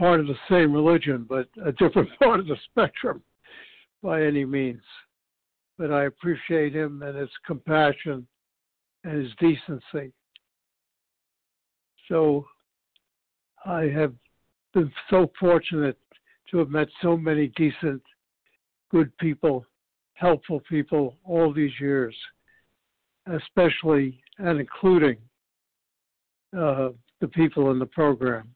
[0.00, 3.22] part of the same religion, but a different part of the spectrum
[4.02, 4.82] by any means.
[5.78, 8.26] But I appreciate him and his compassion
[9.04, 10.12] and his decency.
[12.08, 12.46] So
[13.64, 14.14] I have
[14.72, 15.98] been so fortunate
[16.50, 18.02] to have met so many decent,
[18.90, 19.66] good people,
[20.14, 22.16] helpful people all these years,
[23.26, 25.16] especially and including
[26.56, 26.90] uh,
[27.20, 28.48] the people in the program.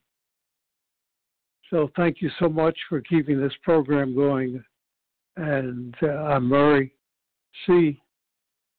[1.69, 4.63] So thank you so much for keeping this program going.
[5.37, 6.93] And uh, I'm Murray
[7.65, 8.01] C.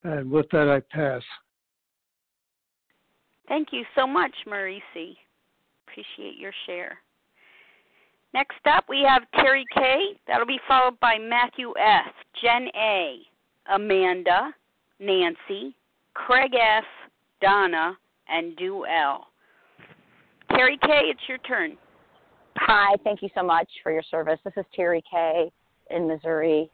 [0.04, 1.22] And with that, I pass.
[3.48, 5.16] Thank you so much, Murray C.
[5.86, 6.98] Appreciate your share.
[8.34, 10.18] Next up, we have Terry K.
[10.26, 12.12] That'll be followed by Matthew S.,
[12.42, 13.18] Jen A.,
[13.72, 14.52] Amanda,
[14.98, 15.76] Nancy,
[16.14, 16.84] Craig S.,
[17.40, 17.96] Donna,
[18.28, 19.26] and Du L.
[20.50, 21.76] Terry K., it's your turn.
[22.56, 24.38] Hi, thank you so much for your service.
[24.44, 25.50] This is Terry K.
[25.90, 26.70] in Missouri.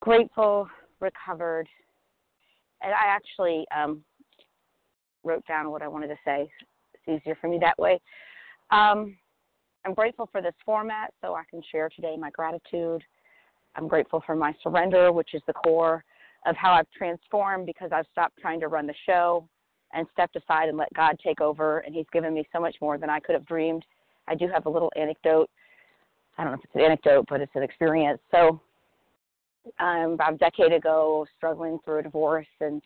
[0.00, 0.68] Grateful,
[1.00, 1.68] recovered,
[2.82, 4.02] and I actually um,
[5.22, 6.50] wrote down what I wanted to say.
[6.94, 8.00] It's easier for me that way.
[8.70, 9.16] Um,
[9.86, 13.02] I'm grateful for this format so I can share today my gratitude.
[13.76, 16.04] I'm grateful for my surrender, which is the core
[16.46, 19.48] of how I've transformed because I've stopped trying to run the show
[19.92, 21.78] and stepped aside and let God take over.
[21.80, 23.84] And He's given me so much more than I could have dreamed
[24.28, 25.50] I do have a little anecdote.
[26.38, 28.20] I don't know if it's an anecdote, but it's an experience.
[28.30, 28.60] So,
[29.80, 32.82] um, about a decade ago, struggling through a divorce and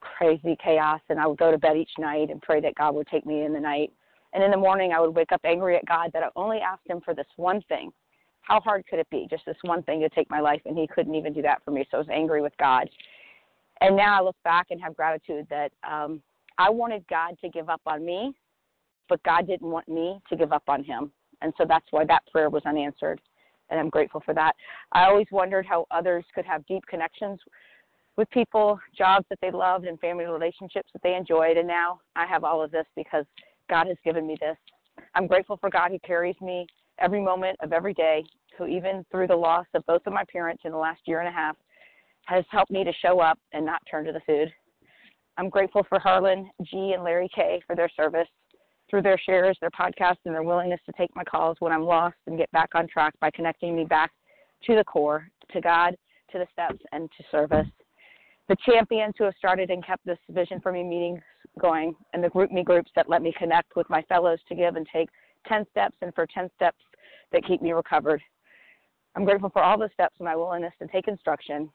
[0.00, 3.06] crazy chaos, and I would go to bed each night and pray that God would
[3.06, 3.92] take me in the night.
[4.34, 6.86] And in the morning, I would wake up angry at God that I only asked
[6.86, 7.92] Him for this one thing.
[8.46, 9.26] How hard could it be?
[9.30, 11.70] Just this one thing to take my life, and He couldn't even do that for
[11.70, 11.84] me.
[11.90, 12.88] So I was angry with God.
[13.80, 16.22] And now I look back and have gratitude that um,
[16.58, 18.34] I wanted God to give up on me
[19.08, 21.10] but God didn't want me to give up on him.
[21.42, 23.20] And so that's why that prayer was unanswered.
[23.70, 24.54] And I'm grateful for that.
[24.92, 27.40] I always wondered how others could have deep connections
[28.16, 31.56] with people, jobs that they loved, and family relationships that they enjoyed.
[31.56, 33.24] And now I have all of this because
[33.68, 34.56] God has given me this.
[35.14, 36.66] I'm grateful for God who carries me
[36.98, 38.24] every moment of every day,
[38.56, 41.28] who, even through the loss of both of my parents in the last year and
[41.28, 41.56] a half,
[42.26, 44.52] has helped me to show up and not turn to the food.
[45.36, 46.92] I'm grateful for Harlan G.
[46.94, 47.60] and Larry K.
[47.66, 48.28] for their service
[48.88, 52.16] through their shares, their podcasts, and their willingness to take my calls when I'm lost
[52.26, 54.12] and get back on track by connecting me back
[54.64, 55.96] to the core, to God,
[56.30, 57.66] to the steps, and to service.
[58.48, 61.22] The champions who have started and kept this Vision for Me meetings
[61.60, 64.86] going, and the GroupMe groups that let me connect with my fellows to give and
[64.92, 65.08] take
[65.46, 66.78] 10 steps and for 10 steps
[67.32, 68.22] that keep me recovered.
[69.16, 71.70] I'm grateful for all the steps and my willingness to take instruction.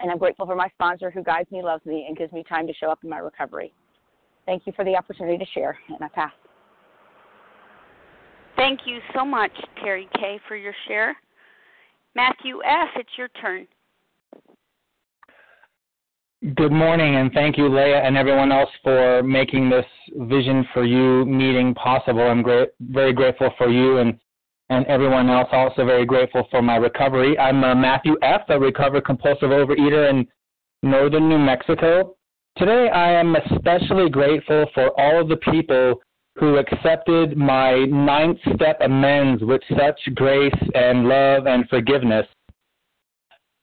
[0.00, 2.66] And I'm grateful for my sponsor who guides me, loves me, and gives me time
[2.66, 3.72] to show up in my recovery.
[4.44, 6.32] Thank you for the opportunity to share, and I pass.
[8.56, 11.16] Thank you so much, Terry K, for your share.
[12.14, 13.66] Matthew S, it's your turn.
[16.54, 21.24] Good morning, and thank you, Leah, and everyone else for making this Vision for You
[21.24, 22.20] meeting possible.
[22.20, 24.18] I'm great, very grateful for you and
[24.68, 25.48] and everyone else.
[25.50, 27.38] Also, very grateful for my recovery.
[27.38, 30.26] I'm uh, Matthew F, a recovered compulsive overeater in
[30.82, 32.16] northern New Mexico.
[32.58, 36.02] Today, I am especially grateful for all of the people
[36.34, 42.26] who accepted my ninth step amends with such grace and love and forgiveness.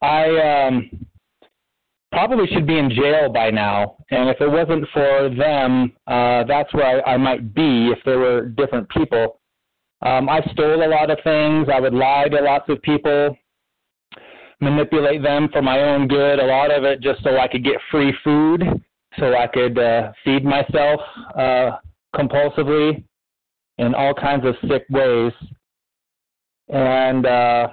[0.01, 0.89] I um,
[2.13, 6.71] probably should be in jail by now, and if it wasn't for them, uh, that's
[6.73, 9.39] where I, I might be if there were different people.
[10.03, 11.67] Um, I stole a lot of things.
[11.73, 13.35] I would lie to lots of people,
[14.61, 17.77] manipulate them for my own good, a lot of it just so I could get
[17.89, 18.63] free food,
[19.19, 21.01] so I could uh, feed myself
[21.35, 21.71] uh,
[22.15, 23.03] compulsively
[23.79, 25.33] in all kinds of sick ways.
[26.69, 27.67] And uh,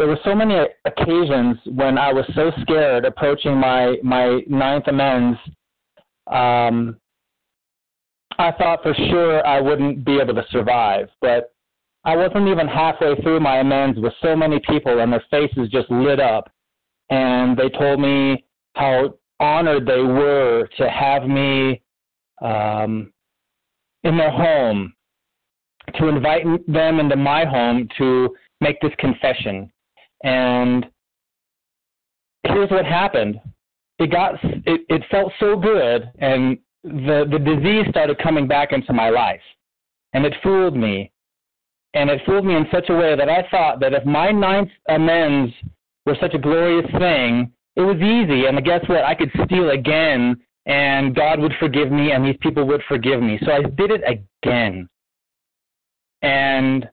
[0.00, 5.38] there were so many occasions when I was so scared approaching my, my ninth amends.
[6.26, 6.96] Um,
[8.38, 11.52] I thought for sure I wouldn't be able to survive, but
[12.06, 15.90] I wasn't even halfway through my amends with so many people, and their faces just
[15.90, 16.50] lit up.
[17.10, 18.42] And they told me
[18.76, 21.82] how honored they were to have me
[22.40, 23.12] um,
[24.04, 24.94] in their home,
[25.96, 29.70] to invite them into my home to make this confession.
[30.22, 30.86] And
[32.44, 33.40] here's what happened.
[33.98, 38.92] It got it, it felt so good and the the disease started coming back into
[38.92, 39.42] my life.
[40.12, 41.12] And it fooled me.
[41.94, 44.70] And it fooled me in such a way that I thought that if my ninth
[44.88, 45.52] amends
[46.06, 48.46] were such a glorious thing, it was easy.
[48.46, 49.04] And guess what?
[49.04, 53.38] I could steal again and God would forgive me and these people would forgive me.
[53.44, 54.88] So I did it again.
[56.22, 56.88] And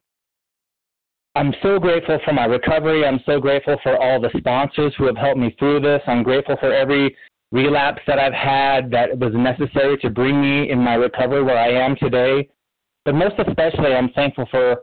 [1.37, 3.05] I'm so grateful for my recovery.
[3.05, 6.01] I'm so grateful for all the sponsors who have helped me through this.
[6.07, 7.15] I'm grateful for every
[7.51, 11.69] relapse that I've had that was necessary to bring me in my recovery where I
[11.69, 12.49] am today.
[13.05, 14.77] But most especially, I'm thankful for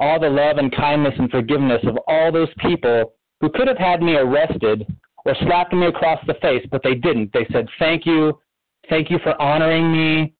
[0.00, 4.00] all the love and kindness and forgiveness of all those people who could have had
[4.00, 4.86] me arrested
[5.26, 7.34] or slapped me across the face, but they didn't.
[7.34, 8.40] They said, Thank you.
[8.88, 10.32] Thank you for honoring me.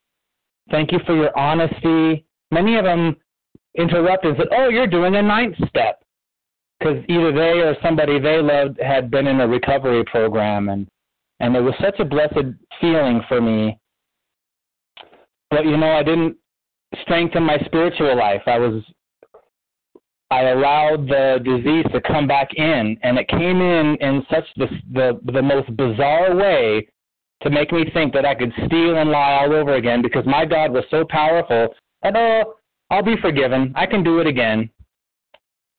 [0.71, 2.25] Thank you for your honesty.
[2.51, 3.17] Many of them
[3.79, 6.03] interrupted and said, Oh, you're doing a ninth step.
[6.79, 10.69] Because either they or somebody they loved had been in a recovery program.
[10.69, 10.87] And,
[11.41, 13.79] and it was such a blessed feeling for me.
[15.51, 16.37] But, you know, I didn't
[17.03, 18.43] strengthen my spiritual life.
[18.47, 18.83] I was
[20.31, 24.67] I allowed the disease to come back in, and it came in in such the
[24.93, 26.87] the, the most bizarre way
[27.43, 30.45] to make me think that I could steal and lie all over again because my
[30.45, 31.75] God was so powerful.
[32.03, 32.55] And oh,
[32.91, 33.73] I'll be forgiven.
[33.77, 34.71] I can do it again.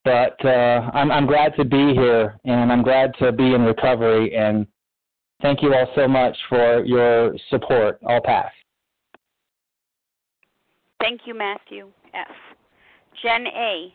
[0.05, 4.33] But uh, I'm I'm glad to be here, and I'm glad to be in recovery.
[4.33, 4.65] And
[5.41, 7.99] thank you all so much for your support.
[8.07, 8.51] I'll pass.
[11.01, 12.27] Thank you, Matthew F.
[13.21, 13.93] Jen A.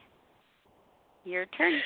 [1.25, 1.81] Your turn.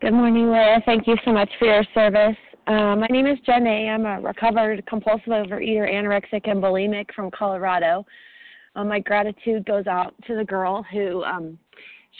[0.00, 0.82] Good morning, Leah.
[0.84, 2.36] Thank you so much for your service.
[2.66, 3.88] Uh, my name is Jen A.
[3.88, 8.04] I'm a recovered compulsive overeater, anorexic, and bulimic from Colorado.
[8.78, 11.58] Uh, my gratitude goes out to the girl who um,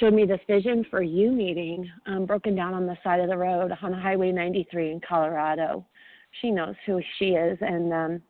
[0.01, 3.37] showed me this vision for you meeting, um, broken down on the side of the
[3.37, 5.87] road on Highway 93 in Colorado.
[6.41, 8.23] She knows who she is, and um,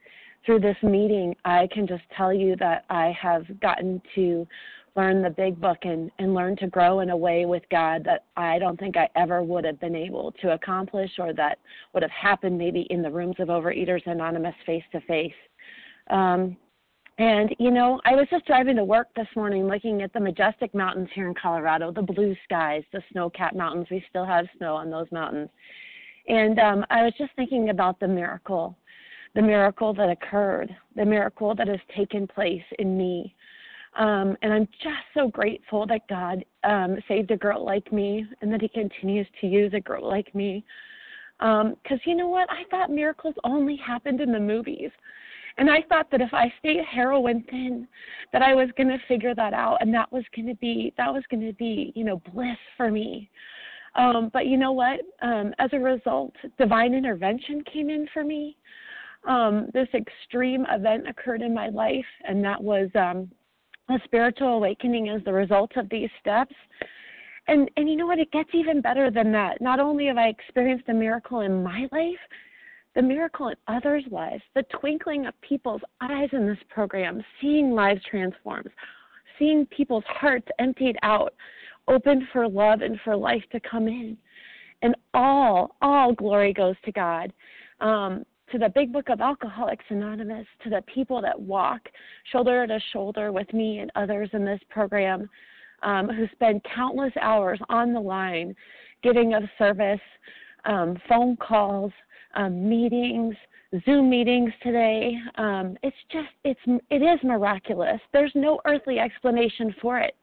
[0.44, 4.46] through this meeting, I can just tell you that I have gotten to
[4.94, 8.24] learn the big book and, and learn to grow in a way with God that
[8.36, 11.58] I don't think I ever would have been able to accomplish or that
[11.94, 15.32] would have happened maybe in the rooms of Overeaters Anonymous face to face.
[17.18, 20.72] And, you know, I was just driving to work this morning looking at the majestic
[20.74, 23.88] mountains here in Colorado, the blue skies, the snow capped mountains.
[23.90, 25.50] We still have snow on those mountains.
[26.28, 28.76] And um, I was just thinking about the miracle,
[29.34, 33.34] the miracle that occurred, the miracle that has taken place in me
[33.98, 38.52] um, and I'm just so grateful that God um, saved a girl like me and
[38.52, 40.64] that He continues to use a girl like me.
[41.38, 42.48] Because um, you know what?
[42.50, 44.90] I thought miracles only happened in the movies.
[45.58, 47.86] And I thought that if I stayed heroin thin,
[48.32, 51.12] that I was going to figure that out, and that was going to be that
[51.12, 53.28] was going to be you know bliss for me.
[53.96, 55.00] Um, but you know what?
[55.20, 58.56] Um, as a result, divine intervention came in for me.
[59.26, 63.28] Um, this extreme event occurred in my life, and that was um,
[63.88, 66.54] a spiritual awakening as the result of these steps.
[67.48, 68.20] And and you know what?
[68.20, 69.60] It gets even better than that.
[69.60, 72.20] Not only have I experienced a miracle in my life,
[72.94, 78.00] the miracle in others' lives, the twinkling of people's eyes in this program, seeing lives
[78.10, 78.70] transformed,
[79.38, 81.34] seeing people's hearts emptied out,
[81.86, 84.16] opened for love and for life to come in.
[84.82, 87.32] And all, all glory goes to God.
[87.80, 91.80] Um, to the big book of Alcoholics Anonymous, to the people that walk
[92.32, 95.28] shoulder to shoulder with me and others in this program
[95.82, 98.54] um, who spend countless hours on the line
[99.02, 100.00] giving of service,
[100.64, 101.92] um, phone calls,
[102.38, 103.34] um, meetings,
[103.84, 105.14] Zoom meetings today.
[105.34, 106.60] Um, it's just it's
[106.90, 108.00] it is miraculous.
[108.12, 110.14] There's no earthly explanation for it.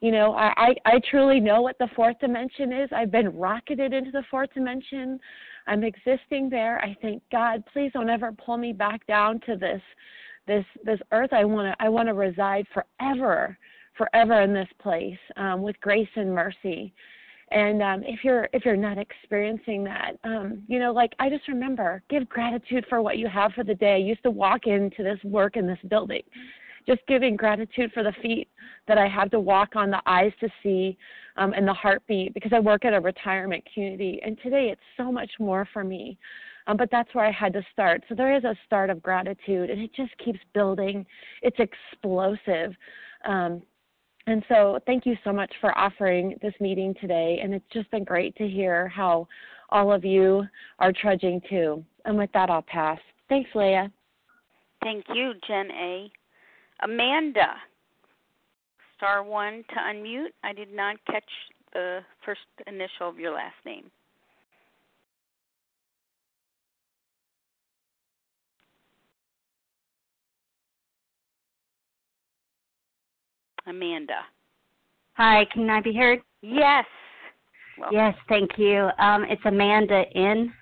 [0.00, 2.90] You know, I, I, truly know what the fourth dimension is.
[2.94, 5.18] I've been rocketed into the fourth dimension.
[5.66, 6.78] I'm existing there.
[6.84, 7.64] I thank God.
[7.72, 9.80] Please don't ever pull me back down to this
[10.46, 11.32] this this earth.
[11.32, 13.56] I want to I want to reside forever,
[13.96, 16.92] forever in this place um, with grace and mercy.
[17.52, 21.46] And um, if you're if you're not experiencing that, um, you know, like I just
[21.46, 23.94] remember, give gratitude for what you have for the day.
[23.94, 26.22] I used to walk into this work in this building,
[26.88, 28.48] just giving gratitude for the feet
[28.88, 30.98] that I have to walk on, the eyes to see,
[31.36, 34.20] um, and the heartbeat because I work at a retirement community.
[34.24, 36.18] And today it's so much more for me.
[36.66, 38.02] Um, but that's where I had to start.
[38.08, 41.06] So there is a start of gratitude, and it just keeps building.
[41.42, 42.74] It's explosive.
[43.24, 43.62] Um,
[44.26, 47.38] and so, thank you so much for offering this meeting today.
[47.42, 49.28] And it's just been great to hear how
[49.70, 50.44] all of you
[50.78, 51.84] are trudging too.
[52.04, 52.98] And with that, I'll pass.
[53.28, 53.90] Thanks, Leah.
[54.82, 56.10] Thank you, Jen A.
[56.82, 57.54] Amanda,
[58.96, 60.32] star one to unmute.
[60.44, 61.24] I did not catch
[61.72, 63.90] the first initial of your last name.
[73.66, 74.20] Amanda.
[75.14, 76.20] Hi, can I be heard?
[76.42, 76.84] Yes.
[77.78, 77.96] Welcome.
[77.96, 78.88] Yes, thank you.
[78.98, 80.52] Um, it's Amanda in.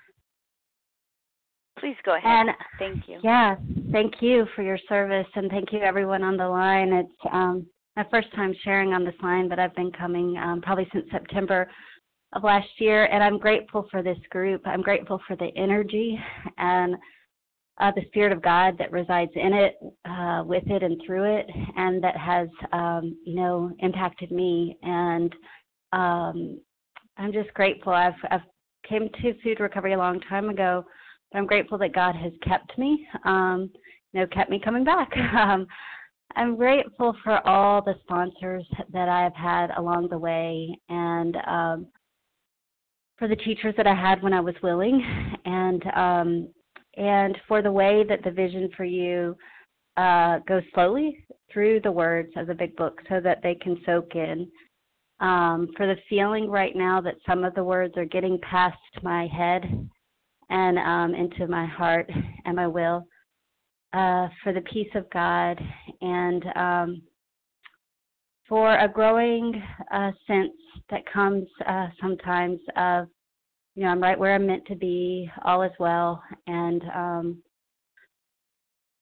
[1.78, 2.46] Please go ahead.
[2.48, 3.18] And thank you.
[3.22, 3.56] Yeah,
[3.92, 6.92] thank you for your service, and thank you everyone on the line.
[6.92, 7.66] It's um,
[7.96, 11.68] my first time sharing on this line, but I've been coming um, probably since September
[12.32, 14.62] of last year, and I'm grateful for this group.
[14.64, 16.18] I'm grateful for the energy
[16.58, 16.96] and
[17.78, 21.46] uh, the Spirit of God that resides in it, uh, with it, and through it,
[21.76, 24.76] and that has, um, you know, impacted me.
[24.82, 25.34] And
[25.92, 26.60] um,
[27.16, 27.92] I'm just grateful.
[27.92, 28.42] I've I've
[28.88, 30.84] came to food recovery a long time ago,
[31.32, 33.06] but I'm grateful that God has kept me.
[33.24, 33.70] Um,
[34.12, 35.10] you know, kept me coming back.
[35.36, 35.66] um,
[36.36, 41.86] I'm grateful for all the sponsors that I've had along the way, and um,
[43.18, 45.02] for the teachers that I had when I was willing,
[45.44, 46.48] and um,
[46.96, 49.36] and for the way that the vision for you
[49.96, 54.14] uh, goes slowly through the words of the big book so that they can soak
[54.14, 54.48] in.
[55.20, 59.28] Um, for the feeling right now that some of the words are getting past my
[59.28, 59.88] head
[60.50, 62.10] and um, into my heart
[62.44, 63.06] and my will.
[63.92, 65.56] Uh, for the peace of God
[66.00, 67.02] and um,
[68.48, 69.62] for a growing
[69.92, 70.52] uh, sense
[70.90, 73.06] that comes uh, sometimes of
[73.74, 77.42] you know, I'm right where I'm meant to be, all is well, and um,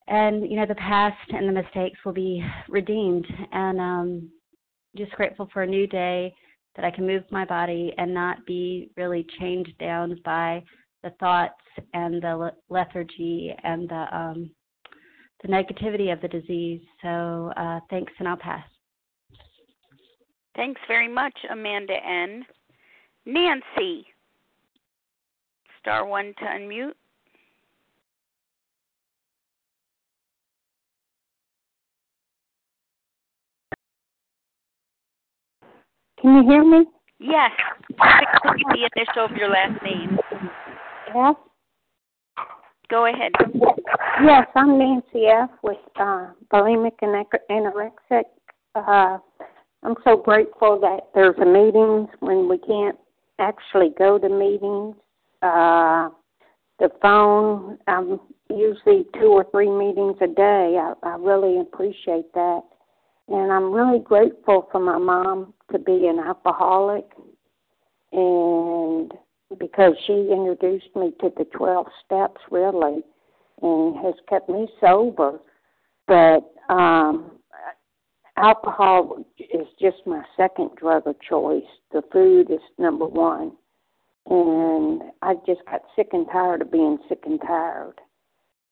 [0.08, 4.30] and you know, the past and the mistakes will be redeemed, and um,
[4.96, 6.34] just grateful for a new day
[6.74, 10.64] that I can move my body and not be really chained down by
[11.02, 11.54] the thoughts
[11.92, 14.50] and the lethargy and the um,
[15.42, 16.80] the negativity of the disease.
[17.02, 18.64] So uh, thanks, and I'll pass.
[20.56, 22.44] Thanks very much, Amanda N.
[23.26, 24.06] Nancy
[25.82, 26.92] star one to unmute.
[36.20, 36.86] Can you hear me?
[37.18, 37.50] Yes.
[37.98, 40.18] the initial of your last name.
[41.12, 41.34] Yes.
[42.88, 43.32] Go ahead.
[44.24, 45.50] Yes, I'm Nancy F.
[45.64, 48.24] with uh, bulimic and anorexic.
[48.76, 49.18] Uh,
[49.82, 52.96] I'm so grateful that there's a meetings when we can't
[53.40, 54.94] actually go to meetings
[55.42, 56.08] uh,
[56.78, 57.78] the phone.
[57.88, 58.20] Um,
[58.50, 60.78] usually two or three meetings a day.
[60.78, 62.60] I, I really appreciate that,
[63.28, 67.06] and I'm really grateful for my mom to be an alcoholic,
[68.12, 69.12] and
[69.58, 73.02] because she introduced me to the twelve steps, really,
[73.62, 75.38] and has kept me sober.
[76.06, 77.32] But um,
[78.36, 81.62] alcohol is just my second drug of choice.
[81.92, 83.52] The food is number one
[84.28, 87.94] and I just got sick and tired of being sick and tired.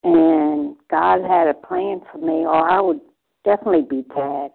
[0.03, 3.01] And God had a plan for me, or I would
[3.45, 4.53] definitely be dead.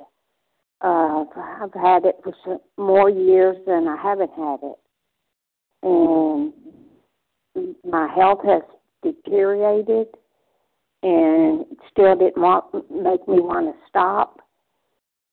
[0.81, 4.77] Uh, I've had it for some, more years than I haven't had it,
[5.83, 6.53] and
[7.83, 8.61] my health has
[9.01, 10.07] deteriorated,
[11.01, 14.41] and it still didn't want make me want to stop.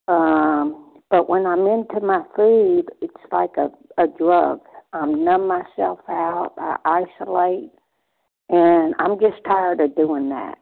[0.09, 3.71] Um, but when I'm into my food, it's like a
[4.01, 4.61] a drug
[4.93, 7.71] um, numb myself out, I isolate,
[8.49, 10.59] and I'm just tired of doing that.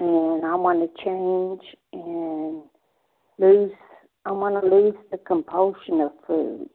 [0.00, 1.60] And I want to change
[1.92, 2.62] and
[3.38, 3.72] lose.
[4.24, 6.68] I want to lose the compulsion of food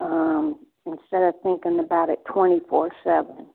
[0.00, 3.46] um, instead of thinking about it 24 seven.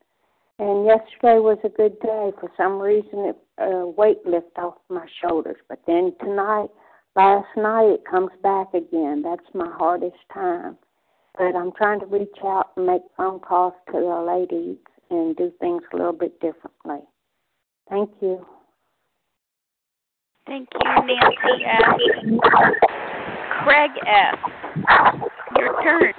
[0.60, 2.32] And yesterday was a good day.
[2.40, 5.58] For some reason, it uh, weight lifted off my shoulders.
[5.68, 6.70] But then tonight,
[7.16, 9.24] last night, it comes back again.
[9.24, 10.78] That's my hardest time
[11.38, 14.78] but I'm trying to reach out and make phone calls to the ladies
[15.10, 17.00] and do things a little bit differently.
[17.90, 18.46] Thank you.
[20.48, 21.84] Thank you, Nancy F.
[23.64, 24.40] Craig F.
[25.58, 26.14] Your turn.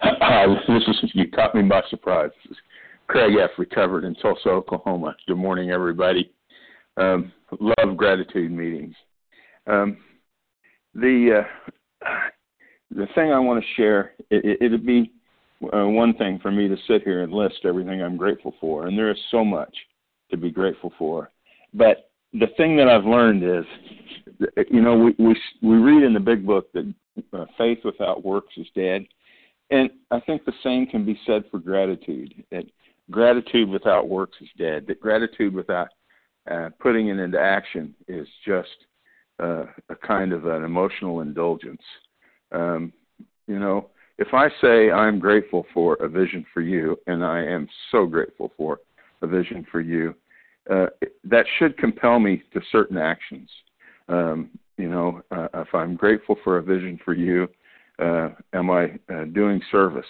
[0.00, 2.30] Hi, this is you caught me by surprise.
[2.44, 2.58] This is
[3.06, 3.50] Craig F.
[3.58, 5.16] Recovered in Tulsa, Oklahoma.
[5.26, 6.33] Good morning, everybody.
[6.96, 8.94] Um, love gratitude meetings.
[9.66, 9.96] Um,
[10.94, 12.06] the uh,
[12.90, 15.12] the thing I want to share it, it, would be
[15.72, 18.96] uh, one thing for me to sit here and list everything I'm grateful for, and
[18.96, 19.74] there is so much
[20.30, 21.30] to be grateful for.
[21.72, 23.64] But the thing that I've learned is,
[24.70, 26.92] you know, we we we read in the big book that
[27.32, 29.04] uh, faith without works is dead.
[29.70, 32.44] And I think the same can be said for gratitude.
[32.50, 32.64] That
[33.10, 34.86] gratitude without works is dead.
[34.86, 35.88] That gratitude without
[36.50, 38.68] uh, putting it into action is just
[39.42, 41.82] uh, a kind of an emotional indulgence.
[42.52, 42.92] Um,
[43.46, 43.88] you know,
[44.18, 48.52] if I say I'm grateful for a vision for you, and I am so grateful
[48.56, 48.80] for
[49.22, 50.14] a vision for you,
[50.70, 50.86] uh,
[51.24, 53.50] that should compel me to certain actions.
[54.08, 57.48] Um, you know, uh, if I'm grateful for a vision for you,
[57.98, 60.06] uh, am I uh, doing service?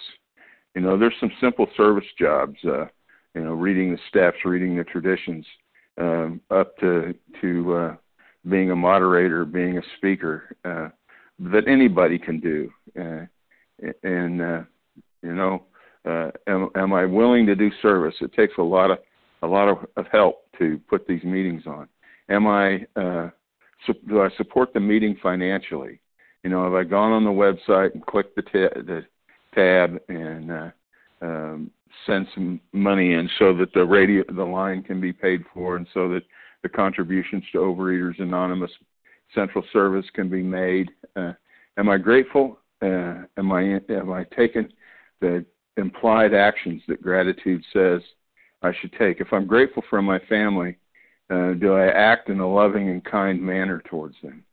[0.75, 2.57] You know, there's some simple service jobs.
[2.63, 2.85] Uh,
[3.35, 5.45] you know, reading the steps, reading the traditions,
[5.97, 7.95] um, up to to uh,
[8.49, 10.89] being a moderator, being a speaker, uh,
[11.39, 12.71] that anybody can do.
[12.99, 13.25] Uh,
[14.03, 14.61] and uh,
[15.21, 15.63] you know,
[16.05, 18.15] uh, am, am I willing to do service?
[18.21, 18.99] It takes a lot of
[19.41, 21.87] a lot of, of help to put these meetings on.
[22.29, 23.29] Am I uh,
[24.07, 25.99] do I support the meeting financially?
[26.43, 29.05] You know, have I gone on the website and clicked the, the
[29.53, 30.69] tab and uh,
[31.21, 31.71] um,
[32.05, 35.87] send some money in so that the radio the line can be paid for and
[35.93, 36.23] so that
[36.63, 38.71] the contributions to Overeaters Anonymous
[39.33, 40.89] Central Service can be made.
[41.15, 41.33] Uh,
[41.77, 42.59] am I grateful?
[42.81, 44.69] Uh, am I am I taking
[45.21, 45.45] the
[45.77, 48.01] implied actions that gratitude says
[48.61, 49.21] I should take?
[49.21, 50.77] If I'm grateful for my family,
[51.29, 54.43] uh, do I act in a loving and kind manner towards them?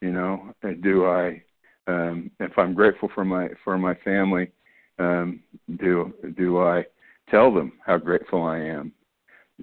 [0.00, 1.42] You know, uh, do I?
[1.86, 4.50] Um, if I'm grateful for my for my family,
[5.00, 5.40] um,
[5.80, 6.84] do do I
[7.30, 8.92] tell them how grateful I am?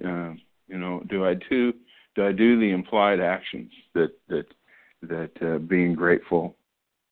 [0.04, 0.34] Uh,
[0.68, 1.72] you know, do I do
[2.14, 4.46] do I do the implied actions that that
[5.02, 6.56] that uh, being grateful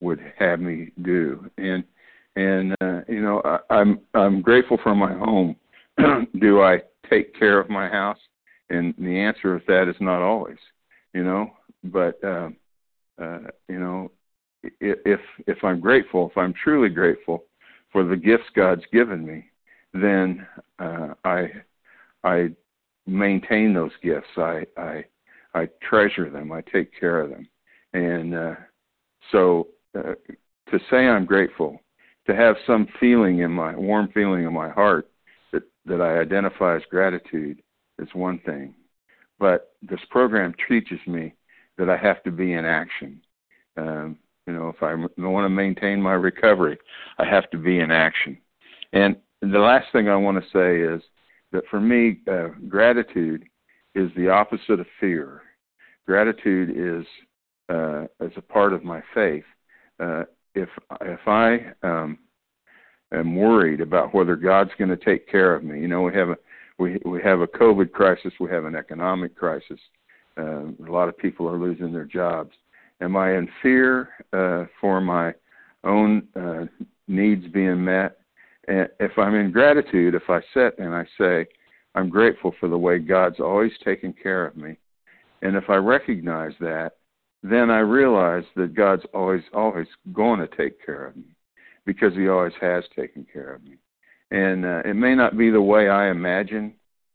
[0.01, 1.49] would have me do?
[1.57, 1.83] And
[2.35, 5.55] and uh, you know, I, I'm I'm grateful for my home.
[6.39, 8.19] do I take care of my house?
[8.69, 10.57] And the answer of that is not always.
[11.13, 11.51] You know,
[11.85, 12.49] but uh,
[13.21, 13.39] uh,
[13.69, 14.11] you know,
[14.81, 17.45] if if I'm grateful, if I'm truly grateful
[17.91, 19.45] for the gifts God's given me,
[19.93, 20.45] then
[20.79, 21.51] uh, I
[22.23, 22.49] I
[23.05, 24.27] maintain those gifts.
[24.37, 25.05] I I
[25.53, 26.51] I treasure them.
[26.51, 27.47] I take care of them,
[27.93, 28.55] and uh,
[29.31, 30.13] so uh,
[30.71, 31.79] to say I'm grateful,
[32.27, 35.09] to have some feeling in my warm feeling in my heart
[35.51, 37.61] that that I identify as gratitude
[37.99, 38.75] is one thing,
[39.39, 41.33] but this program teaches me
[41.77, 43.21] that I have to be in action.
[43.77, 44.17] Um,
[44.47, 46.77] you know, if I want to maintain my recovery,
[47.19, 48.37] I have to be in action.
[48.93, 51.01] And the last thing I want to say is
[51.51, 53.45] that for me, uh, gratitude
[53.93, 55.41] is the opposite of fear.
[56.05, 57.05] Gratitude is
[57.69, 59.43] uh, as a part of my faith.
[59.99, 60.23] Uh,
[60.55, 60.69] if
[61.01, 62.19] if I um,
[63.13, 66.29] am worried about whether God's going to take care of me, you know, we have
[66.29, 66.37] a
[66.79, 69.79] we we have a COVID crisis, we have an economic crisis.
[70.37, 72.51] Uh, a lot of people are losing their jobs.
[73.01, 75.33] Am I in fear uh, for my
[75.83, 76.65] own uh,
[77.07, 78.19] needs being met?
[78.67, 81.47] And if I'm in gratitude, if I sit and I say,
[81.95, 84.77] I'm grateful for the way God's always taken care of me,
[85.41, 86.93] and if I recognize that,
[87.43, 91.35] then I realize that God's always, always going to take care of me
[91.85, 93.77] because He always has taken care of me.
[94.31, 96.73] And uh, it may not be the way I imagine,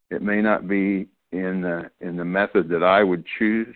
[0.09, 3.75] it may not be in the in the method that I would choose,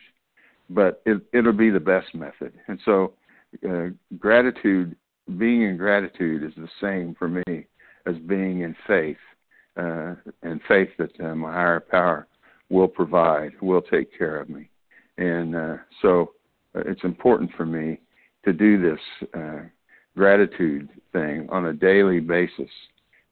[0.69, 2.53] but it, it'll be the best method.
[2.67, 3.13] And so,
[3.67, 3.87] uh,
[4.17, 4.95] gratitude
[5.37, 7.67] being in gratitude is the same for me
[8.05, 9.17] as being in faith,
[9.75, 12.27] uh, and faith that uh, my higher power
[12.69, 14.69] will provide, will take care of me.
[15.17, 16.33] And uh, so
[16.75, 17.99] uh, it's important for me
[18.45, 19.61] to do this uh,
[20.15, 22.69] gratitude thing on a daily basis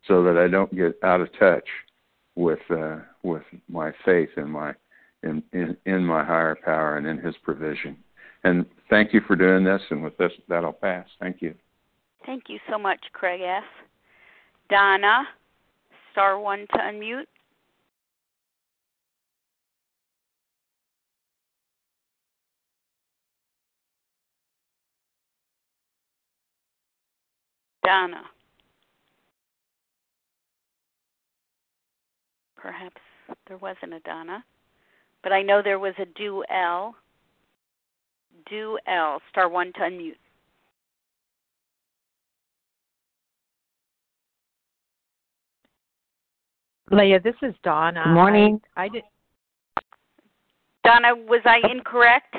[0.08, 1.68] so that I don't get out of touch
[2.36, 4.74] with uh, with my faith and my
[5.26, 7.98] in, in in my higher power and in His provision.
[8.44, 9.82] And thank you for doing this.
[9.90, 11.08] And with this, that'll pass.
[11.20, 11.56] Thank you.
[12.26, 13.64] Thank you so much, Craig F.
[14.70, 15.24] Donna,
[16.12, 17.26] star one to unmute.
[27.86, 28.24] Donna.
[32.56, 33.02] Perhaps
[33.48, 34.44] there wasn't a Donna,
[35.26, 36.96] but I know there was a do L.
[38.48, 40.18] Do L, star one to unmute.
[46.92, 48.04] Leah, this is Donna.
[48.06, 48.62] Good morning.
[48.78, 49.04] I, I did.
[50.84, 52.36] Donna, was I incorrect?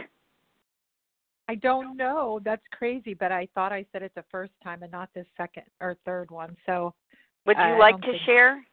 [1.48, 2.38] I don't know.
[2.44, 5.64] That's crazy, but I thought I said it the first time and not the second
[5.80, 6.56] or third one.
[6.66, 6.94] So
[7.46, 8.64] would you uh, like to share?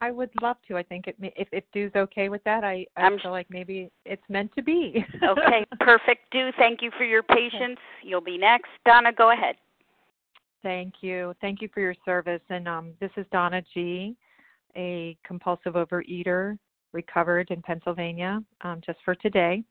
[0.00, 0.76] I would love to.
[0.76, 3.90] I think it, if if Du's okay with that, I I I'm- feel like maybe
[4.04, 5.04] it's meant to be.
[5.22, 6.30] okay, perfect.
[6.30, 7.78] Do thank you for your patience.
[8.02, 8.68] You'll be next.
[8.84, 9.56] Donna, go ahead.
[10.62, 11.34] Thank you.
[11.40, 12.42] Thank you for your service.
[12.50, 14.16] And um, this is Donna G,
[14.76, 16.58] a compulsive overeater,
[16.92, 19.62] recovered in Pennsylvania, um, just for today.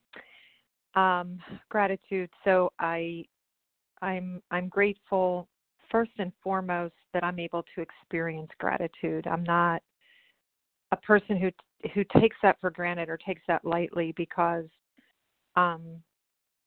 [0.95, 1.39] Um,
[1.69, 2.29] gratitude.
[2.43, 3.25] So I,
[4.01, 5.47] I'm I'm grateful
[5.91, 9.27] first and foremost that I'm able to experience gratitude.
[9.27, 9.81] I'm not
[10.91, 11.51] a person who
[11.93, 14.65] who takes that for granted or takes that lightly because
[15.55, 16.01] um,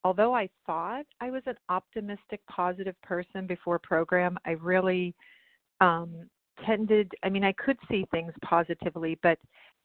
[0.04, 5.14] although I thought I was an optimistic, positive person before program, I really
[5.80, 6.28] um,
[6.64, 9.38] tended, I mean, I could see things positively, but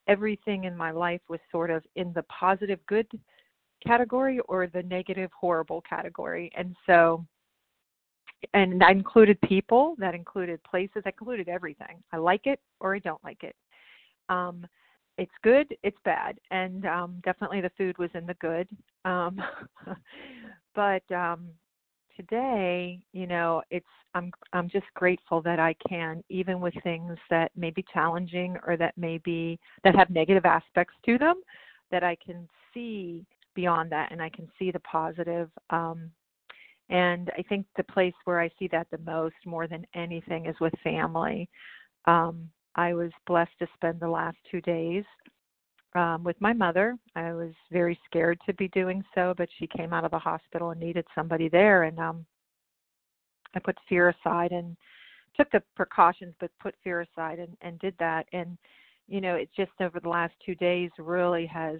[0.07, 3.07] everything in my life was sort of in the positive, good
[3.85, 6.51] category or the negative, horrible category.
[6.55, 7.25] And so,
[8.53, 12.03] and that included people, that included places, that included everything.
[12.11, 13.55] I like it or I don't like it.
[14.29, 14.65] Um,
[15.17, 18.67] it's good, it's bad, and um, definitely the food was in the good.
[19.05, 19.39] Um,
[20.75, 21.49] but um,
[22.17, 27.51] today, you know, it's I'm I'm just grateful that I can, even with things that
[27.55, 31.41] may be challenging or that may be that have negative aspects to them,
[31.91, 35.49] that I can see beyond that and I can see the positive.
[35.69, 36.11] Um,
[36.89, 40.55] and I think the place where I see that the most, more than anything, is
[40.61, 41.49] with family.
[42.05, 45.03] Um, I was blessed to spend the last two days
[45.95, 46.97] um, with my mother.
[47.15, 50.71] I was very scared to be doing so, but she came out of the hospital
[50.71, 52.25] and needed somebody there, and um,
[53.53, 54.75] I put fear aside and
[55.37, 58.25] took the precautions, but put fear aside and, and did that.
[58.33, 58.57] And
[59.07, 61.79] you know, it just over the last two days really has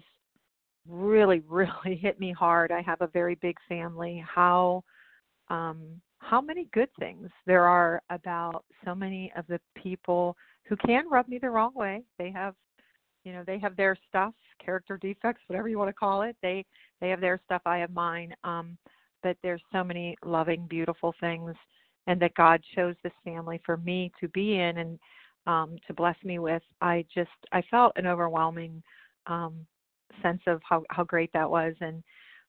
[0.88, 2.72] really, really hit me hard.
[2.72, 4.24] I have a very big family.
[4.26, 4.82] How
[5.48, 10.36] um, how many good things there are about so many of the people
[10.68, 12.02] who can rub me the wrong way.
[12.18, 12.54] They have,
[13.24, 14.34] you know, they have their stuff,
[14.64, 16.36] character defects, whatever you want to call it.
[16.42, 16.64] They
[17.00, 17.62] they have their stuff.
[17.66, 18.34] I have mine.
[18.44, 18.76] Um,
[19.22, 21.54] but there's so many loving, beautiful things,
[22.06, 24.98] and that God chose this family for me to be in and
[25.46, 26.62] um, to bless me with.
[26.80, 28.82] I just I felt an overwhelming
[29.26, 29.66] um,
[30.22, 32.02] sense of how how great that was, and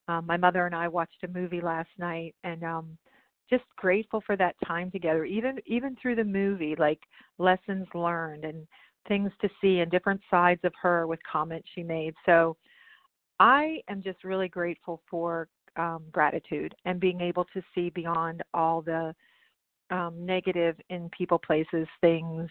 [0.08, 2.98] um, my mother and I watched a movie last night, and um,
[3.50, 7.00] just grateful for that time together even even through the movie like
[7.38, 8.68] lessons learned and
[9.08, 12.14] things to see and different sides of her with comments she made.
[12.26, 12.58] So
[13.40, 18.82] i am just really grateful for um, gratitude and being able to see beyond all
[18.82, 19.14] the
[19.92, 22.50] um, negative in people places things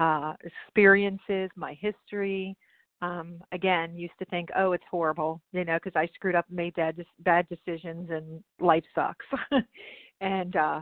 [0.00, 2.56] uh, experiences my history.
[3.00, 6.74] Um again used to think oh it's horrible you know because i screwed up made
[6.74, 9.24] bad bad decisions and life sucks
[10.20, 10.80] and uh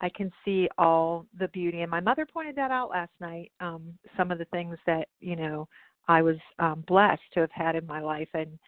[0.00, 3.98] I can see all the beauty and my mother pointed that out last night um
[4.16, 5.68] some of the things that you know
[6.06, 8.58] I was um blessed to have had in my life and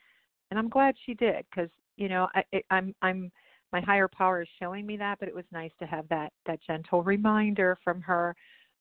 [0.51, 3.31] and I'm glad she did cuz you know I it, I'm I'm
[3.73, 6.61] my higher power is showing me that but it was nice to have that that
[6.63, 8.35] gentle reminder from her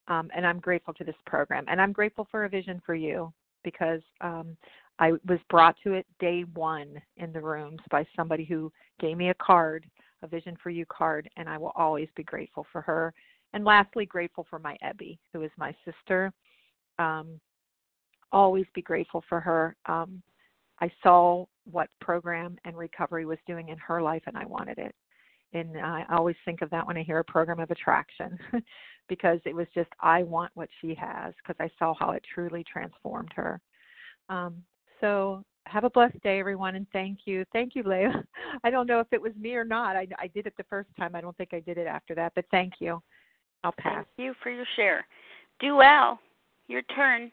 [0.08, 3.32] um and I'm grateful to this program and I'm grateful for a vision for you
[3.64, 4.58] because um
[5.02, 9.30] I was brought to it day 1 in the rooms by somebody who gave me
[9.30, 9.86] a card
[10.22, 13.14] a Vision for You card, and I will always be grateful for her.
[13.54, 16.32] And lastly, grateful for my Ebby, who is my sister.
[17.00, 17.40] Um,
[18.32, 19.76] always be grateful for her.
[19.86, 20.22] Um,
[20.82, 24.96] I saw what program and recovery was doing in her life, and I wanted it.
[25.54, 28.38] And I always think of that when I hear a program of attraction,
[29.10, 32.64] because it was just I want what she has, because I saw how it truly
[32.72, 33.60] transformed her.
[34.30, 34.64] Um,
[35.02, 37.46] so have a blessed day, everyone, and thank you.
[37.54, 38.24] Thank you, Leah.
[38.64, 39.96] I don't know if it was me or not.
[39.96, 41.16] I, I did it the first time.
[41.16, 43.02] I don't think I did it after that, but thank you.
[43.64, 44.06] I'll pass.
[44.18, 45.06] Thank you for your share.
[45.62, 46.18] Duell,
[46.68, 47.32] your turn.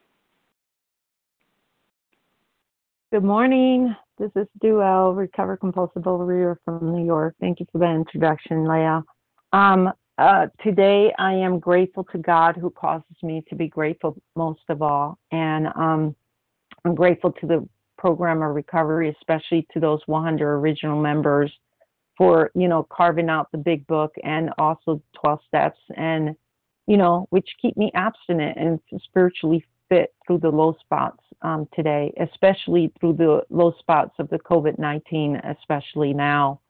[3.12, 3.94] Good morning.
[4.18, 7.34] This is Duell, Recover compulsive overeater from New York.
[7.40, 9.02] Thank you for that introduction, Leah.
[9.52, 14.62] Um, uh, today, I am grateful to God who causes me to be grateful most
[14.68, 16.16] of all, and um,
[16.84, 17.68] I'm grateful to the
[18.06, 21.52] program of recovery, especially to those 100 original members
[22.16, 26.36] for, you know, carving out the big book and also 12 steps and,
[26.86, 32.12] you know, which keep me abstinent and spiritually fit through the low spots um, today,
[32.20, 36.60] especially through the low spots of the COVID 19, especially now.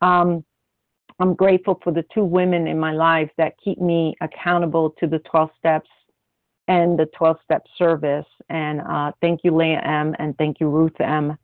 [0.00, 0.44] Um,
[1.18, 5.18] I'm grateful for the two women in my life that keep me accountable to the
[5.18, 5.90] 12 steps
[6.68, 8.26] and the 12 step service.
[8.48, 11.36] And uh, thank you, Leah M., and thank you, Ruth M.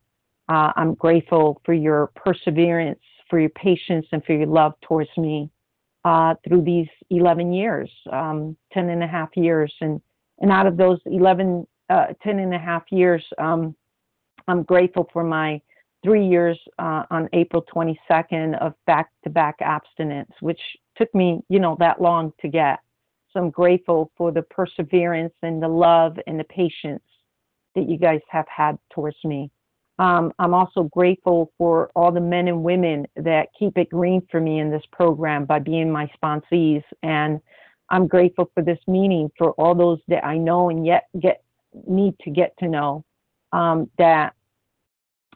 [0.49, 2.99] Uh, I'm grateful for your perseverance,
[3.29, 5.49] for your patience, and for your love towards me
[6.03, 9.73] uh, through these 11 years, um, 10 and a half years.
[9.81, 10.01] And,
[10.39, 13.75] And out of those 11, uh, 10 and a half years, um,
[14.47, 15.61] I'm grateful for my
[16.03, 20.59] three years uh, on April 22nd of back to back abstinence, which
[20.97, 22.79] took me, you know, that long to get.
[23.33, 27.03] So I'm grateful for the perseverance and the love and the patience
[27.75, 29.49] that you guys have had towards me.
[29.99, 34.41] Um, I'm also grateful for all the men and women that keep it green for
[34.41, 36.83] me in this program by being my sponsees.
[37.03, 37.39] And
[37.89, 41.43] I'm grateful for this meeting for all those that I know and yet get
[41.87, 43.05] need to get to know
[43.53, 44.33] um, that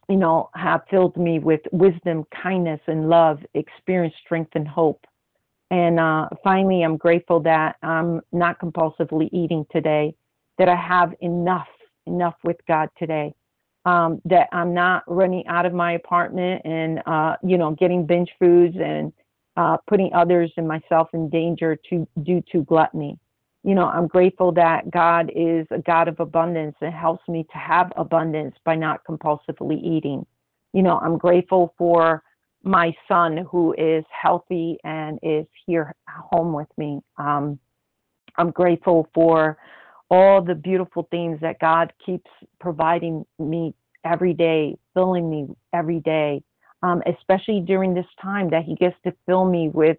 [0.10, 5.06] you know have filled me with wisdom, kindness, and love, experience, strength, and hope.
[5.76, 10.15] And uh, finally, I'm grateful that I'm not compulsively eating today,
[10.57, 11.68] that I have enough,
[12.06, 13.35] enough with God today,
[13.84, 18.30] um, that I'm not running out of my apartment and, uh, you know, getting binge
[18.39, 19.11] foods and
[19.57, 23.19] uh, putting others and myself in danger to due to gluttony.
[23.65, 27.57] You know, I'm grateful that God is a God of abundance and helps me to
[27.57, 30.26] have abundance by not compulsively eating.
[30.72, 32.23] You know, I'm grateful for
[32.66, 37.00] my son who is healthy and is here home with me.
[37.18, 37.60] Um,
[38.38, 39.58] I'm grateful for
[40.10, 42.30] all the beautiful things that God keeps
[42.60, 43.74] providing me
[44.04, 46.44] every day, filling me every day,
[46.84, 49.98] um, especially during this time that He gets to fill me with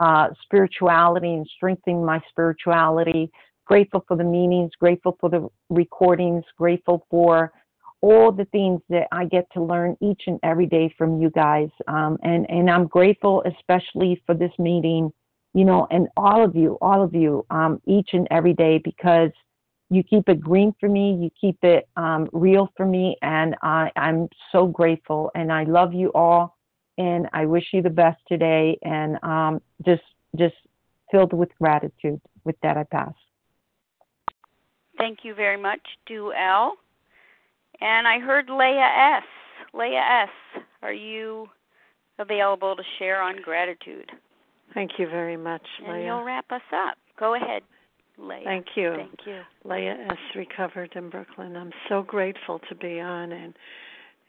[0.00, 3.30] uh, spirituality and strengthening my spirituality.
[3.66, 7.52] Grateful for the meetings, grateful for the recordings, grateful for
[8.04, 11.70] all the things that I get to learn each and every day from you guys.
[11.88, 15.10] Um, and, and I'm grateful, especially for this meeting,
[15.54, 19.30] you know, and all of you, all of you, um, each and every day, because
[19.88, 23.90] you keep it green for me, you keep it um, real for me, and I,
[23.96, 25.30] I'm so grateful.
[25.34, 26.58] And I love you all,
[26.98, 30.02] and I wish you the best today, and um, just
[30.36, 30.56] just
[31.10, 32.20] filled with gratitude.
[32.44, 33.14] With that, I pass.
[34.98, 36.74] Thank you very much, Do L.
[37.80, 39.24] And I heard Leah S.
[39.72, 40.62] Leah S.
[40.82, 41.48] Are you
[42.18, 44.10] available to share on gratitude?
[44.72, 45.96] Thank you very much, and Leah.
[45.96, 46.96] And you'll wrap us up.
[47.18, 47.62] Go ahead,
[48.18, 48.42] Leah.
[48.44, 48.94] Thank you.
[48.96, 49.40] Thank you.
[49.64, 50.16] Leah S.
[50.34, 51.56] Recovered in Brooklyn.
[51.56, 53.54] I'm so grateful to be on and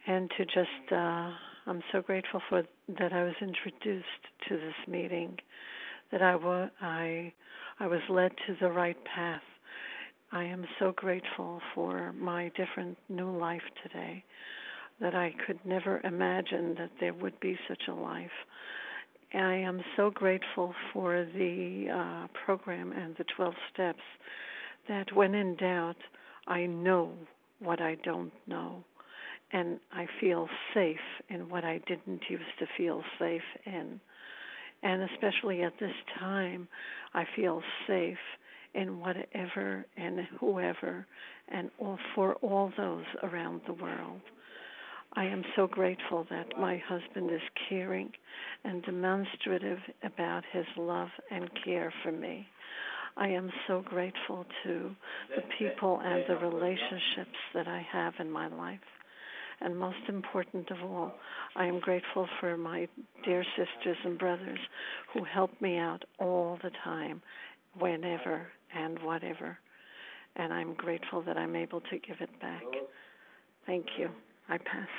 [0.08, 1.32] and to just uh
[1.68, 2.64] I'm so grateful for
[3.00, 4.06] that I was introduced
[4.48, 5.38] to this meeting,
[6.12, 7.34] that I was I
[7.80, 9.42] I was led to the right path
[10.36, 14.22] I am so grateful for my different new life today
[15.00, 18.28] that I could never imagine that there would be such a life.
[19.34, 24.02] I am so grateful for the uh, program and the 12 steps
[24.90, 25.96] that when in doubt,
[26.48, 27.14] I know
[27.60, 28.84] what I don't know.
[29.54, 30.98] And I feel safe
[31.30, 34.02] in what I didn't used to feel safe in.
[34.84, 36.68] And especially at this time,
[37.14, 38.18] I feel safe
[38.76, 41.06] in whatever and whoever
[41.48, 44.22] and all, for all those around the world.
[45.14, 48.12] I am so grateful that my husband is caring
[48.66, 52.48] and demonstrative about his love and care for me.
[53.18, 54.94] I am so grateful to
[55.36, 58.80] the people and the relationships that I have in my life.
[59.62, 61.14] And most important of all,
[61.56, 62.90] I am grateful for my
[63.24, 64.60] dear sisters and brothers
[65.14, 67.22] who help me out all the time,
[67.80, 69.58] whenever and whatever.
[70.36, 72.64] And I'm grateful that I'm able to give it back.
[73.66, 74.10] Thank you.
[74.50, 74.90] I pass.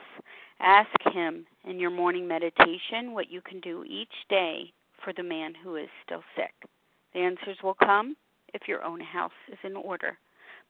[0.61, 4.71] Ask Him in your morning meditation what you can do each day
[5.03, 6.53] for the man who is still sick.
[7.13, 8.15] The answers will come
[8.53, 10.17] if your own house is in order.